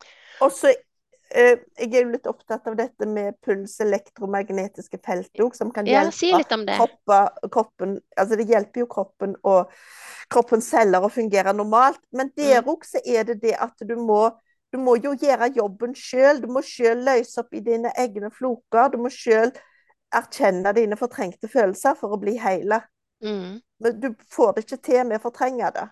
[0.46, 5.56] Og så eh, Jeg er jo litt opptatt av dette med puls, elektromagnetiske felt òg,
[5.58, 6.76] som kan Ja, hjelpe si om det.
[6.78, 7.22] kroppa,
[7.54, 9.72] kroppen Altså det hjelper jo kroppen og
[10.32, 12.02] kroppens celler å fungere normalt.
[12.12, 12.70] Men der Mm.
[12.74, 14.26] òg så er det det at du må
[14.74, 16.42] du må jo gjøre jobben sjøl.
[16.44, 18.90] Du må sjøl løse opp i dine egne floker.
[18.92, 19.52] Du må sjøl
[20.16, 22.82] erkjenne dine fortrengte følelser for å bli hele.
[23.24, 23.62] Mm.
[23.80, 25.88] Men du får det ikke til med å fortrenge det.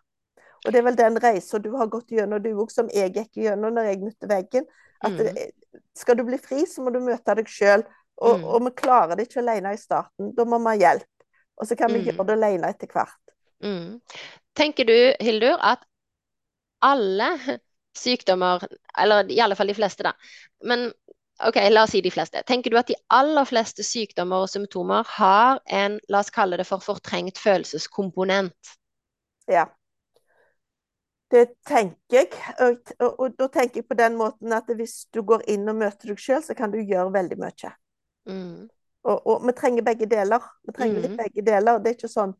[0.66, 3.38] Og det er vel den reisa du har gått gjennom, du òg, som jeg gikk
[3.44, 4.66] gjennom når jeg møtte veggen.
[5.02, 5.52] At Mm.
[5.96, 7.84] skal du bli fri, så må du møte deg sjøl.
[8.18, 8.44] Og, Mm.
[8.44, 10.34] og vi klarer det ikke alene i starten.
[10.36, 11.08] Da må vi ha hjelp.
[11.58, 12.06] Og så kan vi Mm.
[12.06, 13.20] gjøre det alene etter hvert.
[13.62, 14.02] Mm.
[14.56, 15.80] Tenker du, Hildur, at
[16.82, 17.60] alle
[18.00, 18.64] sykdommer,
[18.98, 20.14] eller i alle fall de fleste, da,
[20.64, 20.88] men
[21.46, 25.04] ok, la oss si de fleste, tenker du at de aller fleste sykdommer og symptomer
[25.18, 28.76] har en, la oss kalle det for fortrengt følelseskomponent?
[29.48, 29.66] Ja.
[31.32, 32.28] Det tenker jeg.
[32.62, 35.80] Og, og, og da tenker jeg på den måten at hvis du går inn og
[35.82, 37.72] møter deg sjøl, så kan du gjøre veldig mye.
[38.26, 38.68] Mm.
[39.06, 40.46] Og, og vi trenger begge deler.
[40.66, 41.18] Vi trenger litt Mhm.
[41.18, 41.80] begge deler.
[41.80, 42.36] Det er ikke sånn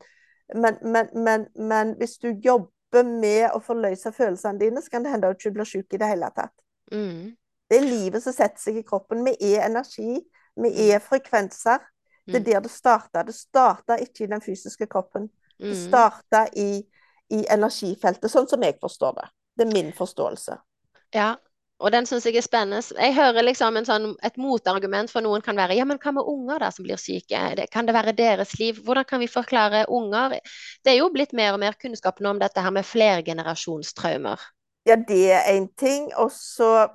[0.54, 2.70] Men, men, men, men hvis du jobber
[3.04, 5.98] med å forløse følelsene dine, så kan det hende at du ikke blir syk i
[5.98, 6.54] det hele tatt.
[6.92, 7.36] Mm.
[7.70, 9.24] Det er livet som setter seg i kroppen.
[9.26, 10.20] Vi er energi.
[10.56, 11.80] Vi er frekvenser.
[12.26, 12.46] Det er Mm.
[12.46, 13.24] der det starta.
[13.24, 15.30] Det starta ikke i den fysiske kroppen.
[15.60, 15.88] Det Mm.
[15.90, 16.84] starta i,
[17.30, 19.30] i energifeltet, sånn som jeg forstår det.
[19.58, 20.58] Det er min forståelse.
[21.14, 21.36] Ja,
[21.84, 22.96] og den syns jeg er spennende.
[22.96, 26.30] Jeg hører liksom en sånn, et motargument for noen kan være ja, men hva med
[26.32, 27.42] unger da som blir syke?
[27.74, 28.80] Kan det være deres liv?
[28.86, 30.38] Hvordan kan vi forklare unger?
[30.86, 34.48] Det er jo blitt mer og mer kunnskap nå om dette her med flergenerasjonstraumer.
[34.88, 36.12] Ja, det er én ting.
[36.16, 36.88] Og så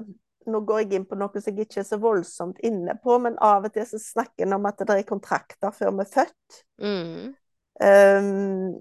[0.51, 3.35] Nå går jeg inn på noe som jeg ikke er så voldsomt inne på, men
[3.45, 6.57] av og til så snakker en om at det er kontrakter før vi er født.
[6.81, 7.27] Mm.
[7.85, 8.81] Um,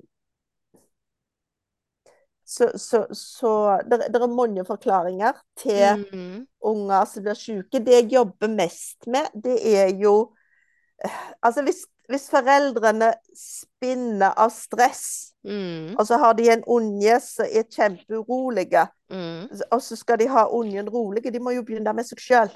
[2.49, 3.51] så så, så
[3.85, 6.47] det, det er mange forklaringer til Mm.
[6.65, 7.79] unger som blir syke.
[7.85, 10.33] Det jeg jobber mest med, det er jo
[11.45, 15.95] Altså, hvis, hvis foreldrene spinner av stress, Mm.
[15.95, 19.47] og så har de en unge som er kjempeurolige, Mm.
[19.71, 22.51] og så skal de ha ungen rolig, de må jo begynne med seg sjøl.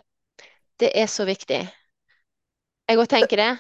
[0.80, 1.62] Det er så viktig.
[2.90, 3.52] Jeg òg tenker det.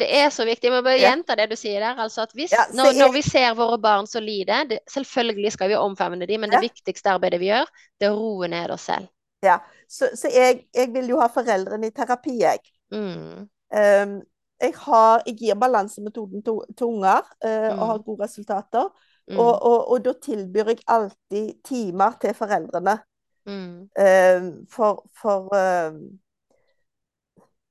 [0.00, 0.68] Det er så viktig.
[0.68, 1.96] Jeg må bare gjenta det du sier der.
[2.04, 5.78] Altså hvis, Ja, når, når vi ser våre barn så lide, det, selvfølgelig skal vi
[5.80, 6.68] omfavne dem, men det Ja.
[6.68, 7.64] viktigste arbeidet vi gjør,
[8.00, 9.08] det er å roe ned oss selv.
[9.42, 9.58] Ja.
[9.88, 12.58] Så, så jeg, jeg vil jo ha foreldrene i terapi, jeg.
[12.92, 13.48] Mm.
[13.76, 14.14] Um,
[14.60, 17.78] jeg, har, jeg gir balansemetoden til, til unger og Mm.
[17.78, 18.88] har gode resultater.
[19.30, 19.38] Mm.
[19.38, 22.98] Og, og, og da tilbyr jeg alltid timer til foreldrene.
[23.46, 23.88] Mm.
[23.96, 26.18] Um, for for um,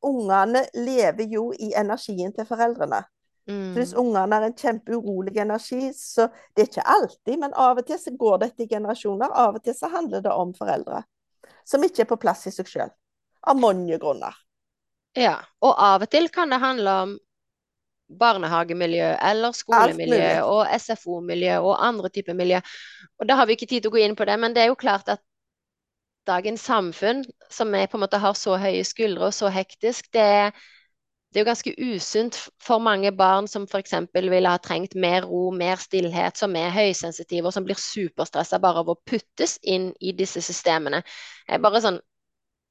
[0.05, 3.03] ungene lever jo i energien til foreldrene.
[3.47, 3.99] Så hvis Mm.
[4.01, 8.13] ungene har en kjempeurolig energi, så det er ikke alltid, men av og til så
[8.17, 9.29] går dette i generasjoner.
[9.29, 11.03] Av og til så handler det om foreldre
[11.65, 12.89] som ikke er på plass i seg sjøl.
[13.45, 14.33] Av mange grunner.
[15.15, 17.19] Ja, og av og til kan det handle om
[18.09, 22.59] barnehagemiljø eller skolemiljø og SFO-miljø og andre typer miljø.
[23.19, 24.67] Og da har vi ikke tid til å gå inn på det, men det er
[24.71, 25.21] jo klart at
[26.27, 30.53] dagens samfunn, som er på en måte har så høye skuldre og så hektisk, det,
[31.31, 33.93] det er jo ganske usunt for mange barn som f.eks.
[34.13, 38.83] ville ha trengt mer ro, mer stillhet, som er høysensitive og som blir superstressa bare
[38.83, 41.03] av å puttes inn i disse systemene.
[41.49, 41.99] Jeg bare sånn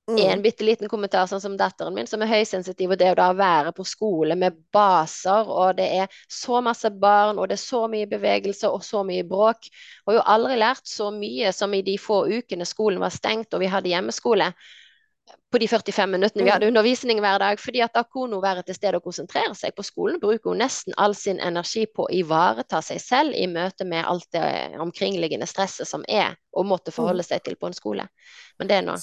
[0.06, 0.42] en Mm.
[0.42, 3.72] bitte liten kommentar, sånn som datteren min, som er høysensitiv, og det å da være
[3.72, 8.06] på skole med baser, og det er så masse barn, og det er så mye
[8.06, 9.70] bevegelse og så mye bråk.
[10.06, 13.54] Og jeg har aldri lært så mye som i de få ukene skolen var stengt
[13.54, 14.52] og vi hadde hjemmeskole.
[15.50, 16.52] På de 45 minuttene vi Mm.
[16.52, 17.58] hadde undervisning hver dag.
[17.58, 19.74] fordi at da kunne hun være til stede og konsentrere seg.
[19.74, 23.86] På skolen bruker hun nesten all sin energi på å ivareta seg selv i møte
[23.86, 28.08] med alt det omkringliggende stresset som er, og måtte forholde seg til på en skole.
[28.58, 28.98] Men det er nå.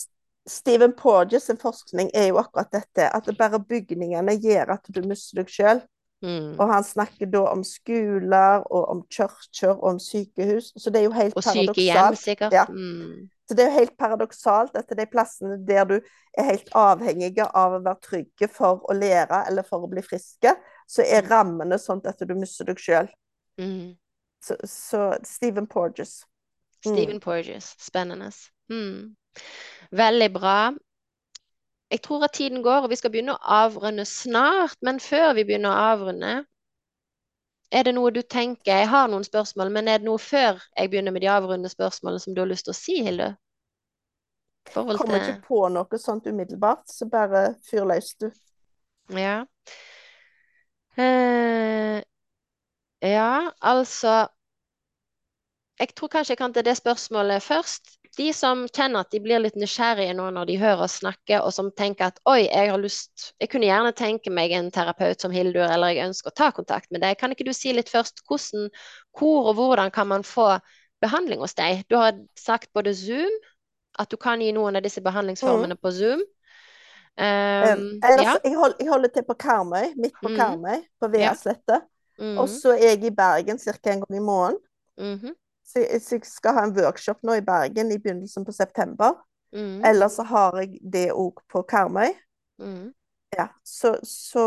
[0.50, 5.42] Stephen Porges forskning er jo akkurat dette, at det bare bygningene gjør at du mister
[5.42, 5.84] deg sjøl.
[6.22, 6.54] Mm.
[6.60, 10.70] Og han snakker da om skoler og om kirker og om sykehus.
[10.78, 12.20] Så det er jo helt Og sykehjem, paradoksalt.
[12.22, 12.54] sikkert.
[12.54, 12.66] Ja.
[12.70, 13.30] Mm.
[13.50, 15.96] Så det er jo helt paradoksalt at de plassene der du
[16.38, 20.54] er helt avhengig av å være trygge for å lære eller for å bli friske,
[20.88, 23.10] så er rammene sånn at du mister deg sjøl.
[23.60, 23.98] Mm.
[24.46, 26.22] Så, så Stephen Porges.
[26.86, 26.94] Mm.
[26.94, 27.74] Stephen Porges.
[27.82, 28.30] Spennende.
[28.72, 29.16] Mm.
[29.92, 30.72] Veldig bra.
[31.92, 34.78] Jeg tror at tiden går, og vi skal begynne å avrunde snart.
[34.82, 36.34] Men før vi begynner å avrunde,
[37.72, 40.92] er det noe du tenker Jeg har noen spørsmål, men er det noe før jeg
[40.92, 43.34] begynner med de avrundende spørsmålene som du har lyst til å si, Hilde?
[44.72, 48.30] Forhold Kommer ikke på noe sånt umiddelbart, så bare fyr løs, du.
[49.16, 49.42] Ja.
[51.00, 52.04] Eh,
[53.02, 54.28] ja, altså
[55.80, 57.98] Jeg tror kanskje jeg kan til det spørsmålet først.
[58.18, 61.54] De som kjenner at de blir litt nysgjerrige nå når de hører oss snakke, og
[61.56, 65.32] som tenker at oi, jeg har lyst Jeg kunne gjerne tenke meg en terapeut som
[65.32, 67.16] Hildur, eller jeg ønsker å ta kontakt med deg.
[67.20, 68.68] Kan ikke du si litt først hvordan,
[69.18, 70.58] hvor og hvordan kan man få
[71.02, 71.86] behandling hos deg?
[71.88, 73.32] Du har sagt både Zoom,
[74.00, 76.24] at du kan gi noen av disse behandlingsformene på Zoom.
[77.20, 78.36] Um, ellers, ja.
[78.44, 80.38] jeg, hold, jeg holder til på Karmøy, midt på mm.
[80.40, 81.34] Karmøy, på Ja.
[82.22, 83.72] Mm Og så er jeg i Bergen ca.
[83.90, 84.60] en gang i måneden.
[84.98, 85.34] mhm,
[85.64, 89.16] Så jeg, så jeg skal ha en workshop nå i Bergen i begynnelsen på september.
[89.56, 89.84] Mm.
[89.86, 92.12] Eller så har jeg det òg på Karmøy.
[92.62, 92.92] Mm.
[93.38, 94.44] Ja, så, så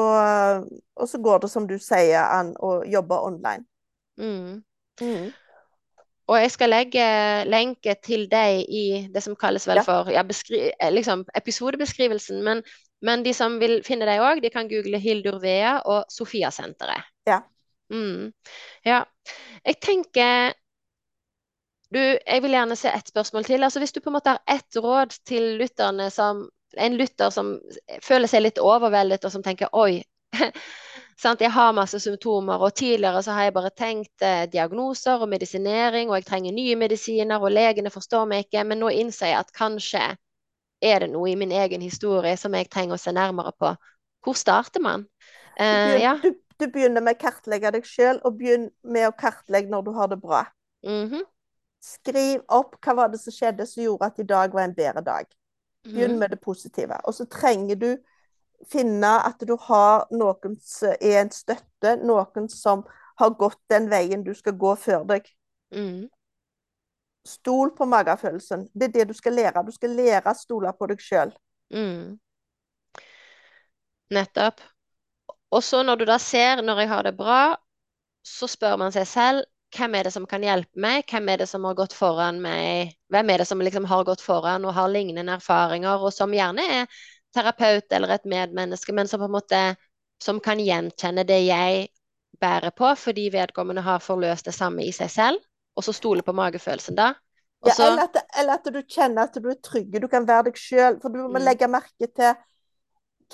[0.97, 3.65] Og så går det, som du sier, an å jobbe online.
[4.21, 4.61] Mm.
[5.01, 5.33] Mm.
[6.25, 7.05] Og jeg skal legge
[7.49, 12.41] lenke til deg i det som kalles vel for ja, eh, liksom episodebeskrivelsen.
[12.45, 12.63] Men,
[13.05, 17.11] men de som vil finne deg òg, de kan google Hildur Vea og Sofia-senteret.
[17.29, 17.43] Ja.
[17.93, 18.33] Mm.
[18.87, 19.03] ja.
[19.65, 20.55] Jeg tenker
[21.95, 23.63] du, jeg vil gjerne se ett spørsmål til.
[23.63, 27.53] Altså Hvis du på en måte har ett råd til lytterne som En lytter som
[28.03, 30.01] føler seg litt overveldet, og som tenker oi,
[31.23, 35.31] sant, jeg har masse symptomer, og tidligere så har jeg bare tenkt eh, diagnoser og
[35.31, 39.39] medisinering, og jeg trenger nye medisiner, og legene forstår meg ikke, men nå innser jeg
[39.45, 40.03] at kanskje
[40.83, 43.71] er det noe i min egen historie som jeg trenger å se nærmere på.
[44.27, 45.07] Hvor starter man?
[45.59, 46.17] Du, Eh, ja.
[46.23, 49.95] du, du begynner med å kartlegge deg sjøl, og begynn med å kartlegge når du
[50.01, 50.43] har det bra.
[50.83, 51.23] Mhm,
[51.85, 55.03] Skriv opp hva var det som skjedde som gjorde at i dag var en bedre
[55.05, 55.29] dag.
[55.85, 56.97] Begynn mhm, med det positive.
[57.05, 57.91] Og så trenger du
[58.71, 62.85] finne at du har noen som er en støtte, noen som
[63.21, 65.29] har gått den veien du skal gå før deg.
[65.75, 66.07] Mm.
[67.29, 68.69] Stol på magefølelsen.
[68.73, 69.65] Det er det du skal lære.
[69.65, 71.35] Du skal lære å stole på deg sjøl.
[71.73, 72.17] Mm.
[74.15, 74.61] Nettopp.
[75.55, 77.43] Og så når du da ser når jeg har det bra,
[78.25, 79.45] så spør man seg selv
[79.77, 82.95] hvem er det som kan hjelpe meg, hvem er det som har gått foran meg,
[83.13, 86.63] hvem er det som liksom har gått foran og har lignende erfaringer, og som gjerne
[86.81, 86.87] er
[87.35, 89.63] terapeut eller et medmenneske, men som på en måte
[90.23, 91.89] som kan gjenkjenne det jeg
[92.41, 95.43] bærer på, fordi vedkommende har forløst det samme i seg selv,
[95.77, 97.13] og så stole på magefølelsen da.
[97.65, 99.95] Også, Ja, eller, at, eller at du kjenner at du er trygg.
[100.03, 100.99] Du kan være deg sjøl.
[101.01, 101.45] For du må Mm.
[101.47, 102.35] legge merke til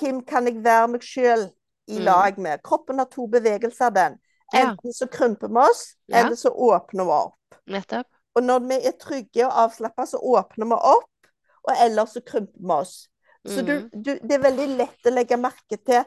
[0.00, 1.48] hvem kan jeg være meg sjøl
[1.88, 2.04] i Mm.
[2.04, 2.62] lag med.
[2.62, 4.18] Kroppen har to bevegelser, den.
[4.54, 6.18] Enten så krymper vi oss, Ja.
[6.26, 7.36] eller så åpner vi opp.
[7.66, 8.06] nettopp.
[8.34, 11.30] Og når vi er trygge og avslappa, så åpner vi opp,
[11.68, 13.08] og ellers så krymper vi oss.
[13.46, 13.90] Så du, Mm.
[14.02, 16.04] du, det er veldig lett å legge merke til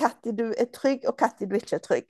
[0.00, 2.06] når du er trygg, og når du ikke er trygg.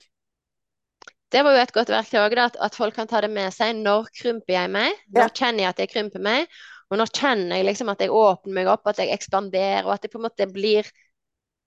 [1.31, 3.75] Det var jo et godt verktøy òg, at, at folk kan ta det med seg.
[3.75, 4.93] Når krymper jeg meg?
[5.09, 5.29] Når Ja.
[5.29, 6.47] kjenner jeg at jeg krymper meg?
[6.91, 10.01] Og når kjenner jeg liksom at jeg åpner meg opp, at jeg ekspanderer, og at
[10.01, 10.85] det på en måte blir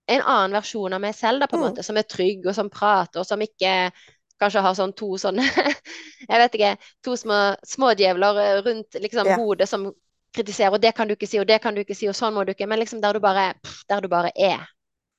[0.07, 1.67] en annen versjon av meg selv, da, på en Mm.
[1.67, 3.91] måte, som er trygg, og som prater, og som ikke
[4.39, 5.43] kanskje har sånn to sånne
[6.29, 6.71] Jeg vet ikke.
[7.07, 9.39] To små smådjevler eh, rundt liksom yeah.
[9.39, 9.87] hodet som
[10.35, 12.35] kritiserer, og det kan du ikke si, og det kan du ikke si, og sånn
[12.35, 12.67] må du ikke.
[12.69, 14.65] Men liksom der du bare, pff, der du bare er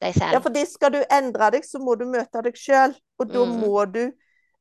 [0.00, 0.32] deg selv.
[0.36, 2.94] Ja, fordi skal du endre deg, så må du møte deg sjøl.
[3.18, 3.58] Og da Mm.
[3.60, 4.04] må du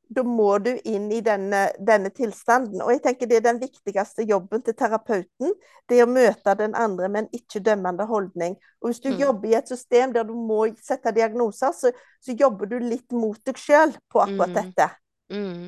[0.08, 2.80] da må du inn i denne, denne, tilstanden.
[2.80, 5.52] Og jeg tenker det er den viktigste jobben til terapeuten.
[5.88, 8.56] Det er å møte den andre med en ikke-dømmende holdning.
[8.80, 9.18] Og hvis du mm.
[9.20, 11.92] jobber i et system der du må sette diagnoser, så,
[12.24, 14.56] så jobber du litt mot deg sjøl på akkurat mm.
[14.62, 14.88] dette.
[15.34, 15.66] Mm.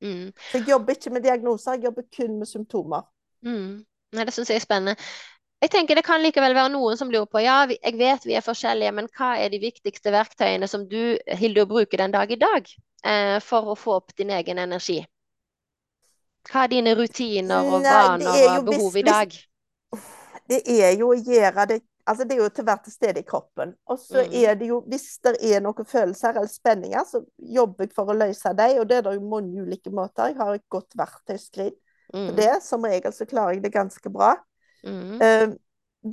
[0.00, 0.28] Mm.
[0.50, 3.08] Så jeg jobber ikke med diagnoser, jeg jobber kun med symptomer.
[3.46, 3.82] Mm.
[4.14, 5.10] Nei, det syns jeg er spennende.
[5.60, 8.44] Jeg tenker Det kan likevel være noen som lurer på ja, jeg vet vi er
[8.44, 12.70] forskjellige, men hva er de viktigste verktøyene som du Hildur, bruker den dag i dag
[13.44, 14.98] for å få opp din egen energi?
[16.50, 19.36] Hva er dine rutiner og vaner og behov i dag?
[20.50, 21.80] Det er jo å gjøre det
[22.10, 23.74] altså Det er jo til hvert sted i kroppen.
[23.90, 24.34] Og så mm.
[24.42, 28.16] er det jo, hvis det er noen følelser eller spenninger, så jobber jeg for å
[28.16, 28.80] løse dem.
[28.82, 30.32] Og det er det jo mange ulike måter.
[30.32, 31.74] Jeg har et godt verktøyskrin
[32.14, 32.32] mm.
[32.38, 32.52] det.
[32.66, 34.32] Som regel så klarer jeg det ganske bra.
[34.86, 35.20] Mm.
[35.20, 35.54] Uh,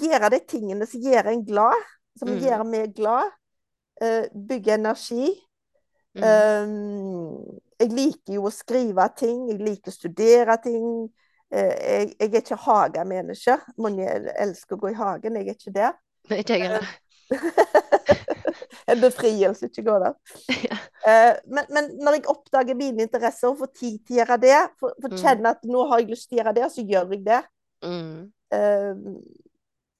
[0.04, 2.40] gjøre de tingene som gjør en glad, som mm.
[2.46, 3.36] gjør meg glad.
[4.04, 5.34] Uh, bygge energi.
[6.18, 10.86] Um, jeg liker jo å skrive ting, jeg liker å studere ting.
[11.54, 13.58] Uh, jeg, jeg, er ikke hagemenneske.
[13.82, 15.92] Mange elsker å gå i hagen, jeg er ikke det.
[16.32, 16.96] Nei, ikke jeg heller.
[18.92, 20.18] en befrielse, ikke gå der.
[20.68, 20.80] Ja.
[21.08, 24.58] Uh, men, men, når jeg oppdager mine interesser og får tid til å gjøre det,
[24.80, 25.20] for, for mm.
[25.22, 27.44] kjenne at nå har jeg lyst til å gjøre det, så gjør jeg det.
[27.86, 28.26] Mm.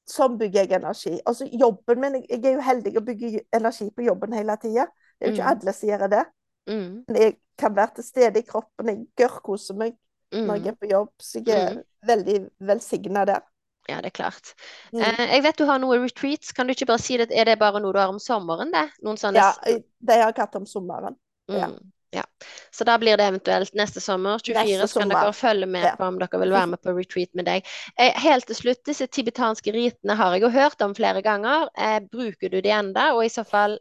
[0.08, 1.14] Sånn bygger jeg energi.
[1.28, 4.88] Altså jobben min, Jeg er jo heldig å bygge energi på jobben hele tida.
[5.18, 5.52] Det er jo ikke mm.
[5.56, 6.24] alle som gjør det.
[6.68, 6.90] Mm.
[7.08, 8.90] Men jeg kan være til stede i kroppen.
[8.92, 9.94] Jeg gørrkoser meg
[10.34, 10.46] mm.
[10.46, 11.14] når jeg er på jobb.
[11.20, 12.40] Så jeg er veldig
[12.70, 13.46] velsigna der.
[13.88, 14.54] Ja, det er klart.
[14.92, 15.02] Mm.
[15.02, 16.52] Eh, jeg vet du har noe retreats.
[16.54, 17.30] Kan du ikke bare si det?
[17.32, 18.90] Er det bare noe du har om sommeren, det?
[19.00, 19.40] Sånne...
[19.40, 21.16] Ja, det har jeg hatt om sommeren.
[21.48, 21.72] Ja.
[21.72, 21.94] Mm.
[22.16, 22.24] Ja.
[22.72, 26.06] Så da blir det eventuelt neste sommer, 24, neste så kan dere følge med på
[26.08, 27.68] om dere vil være med på retreat med deg.
[28.00, 31.68] Eh, helt til slutt, disse tibetanske ritene har jeg jo hørt om flere ganger.
[31.76, 33.78] Eh, bruker du de enda, og i så fall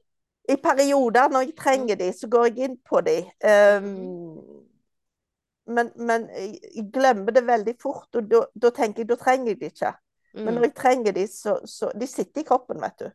[0.49, 3.16] I perioder, når jeg trenger de, så går jeg inn på de.
[3.42, 4.36] Um,
[5.66, 9.70] men, men, jeg glemmer det veldig fort, og da tenker jeg da trenger jeg de
[9.72, 9.92] ikke.
[10.36, 10.66] Men når mm.
[10.68, 13.07] jeg trenger de, så, så De sitter i kroppen, vet du.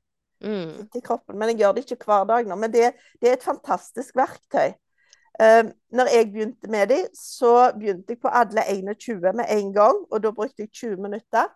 [0.42, 0.72] Mm.
[0.78, 2.56] Sitter i kroppen, Men jeg gjør det ikke hver dag nå.
[2.56, 4.74] Men det, det er et fantastisk verktøy.
[5.42, 10.04] Um, når jeg begynte med de, så begynte jeg på alle 21 med en gang.
[10.12, 11.54] Og da brukte jeg 20 minutter.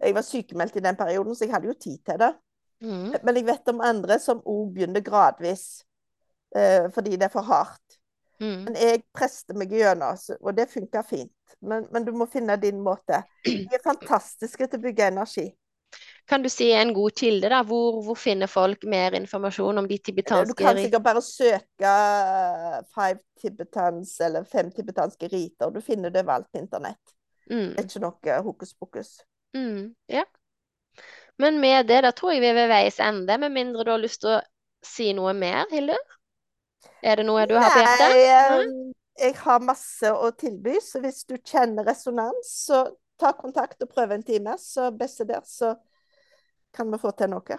[0.00, 2.34] Jeg var sykemeldt i den perioden, så jeg hadde jo tid til det.
[2.82, 3.14] Mm.
[3.22, 5.82] Men jeg vet om andre som òg begynner gradvis,
[6.56, 8.00] uh, fordi det er for hardt.
[8.40, 8.60] Mm.
[8.64, 11.56] Men jeg prester meg gjennom, og det funker fint.
[11.60, 13.22] Men, men, du må finne din måte.
[13.44, 15.50] De er fantastiske til å bygge energi.
[16.30, 17.60] Kan du si en god kilde, da?
[17.66, 21.94] Hvor, hvor, finner folk mer informasjon om de tibetanske Du kan sikkert bare søke
[22.94, 25.72] five tibetans eller fem tibetanske riter.
[25.74, 27.16] Du finner det overalt på internett.
[27.50, 27.72] Mm.
[27.74, 29.10] Det er ikke noe hokus pokus.
[29.56, 30.22] Mm, ja.
[31.40, 34.02] Men med det, da tror jeg vi er ved veis ende, med mindre du har
[34.02, 34.40] lyst til å
[34.84, 35.96] si noe mer, Hilde?
[37.00, 38.16] Er det noe du har på hjertet?
[38.16, 42.84] Nei, um, jeg har masse å tilby, så hvis du kjenner resonans, så
[43.20, 44.56] ta kontakt og prøv en time.
[44.60, 45.74] Så beste der, så
[46.76, 47.58] kan vi få til noe.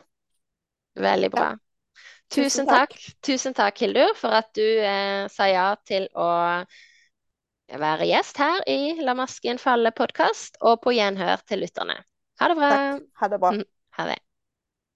[1.02, 1.52] Veldig bra.
[1.54, 2.06] Ja.
[2.32, 2.96] Tusen, takk.
[3.26, 6.30] Tusen takk, Hildur, for at du eh, sa ja til å
[7.82, 11.98] være gjest her i La masken falle-podkast, og på gjenhør til lytterne.
[12.42, 12.70] Ha det bra.
[12.74, 13.04] Takk.
[13.22, 13.54] Ha det bra.
[13.98, 14.20] Ha det.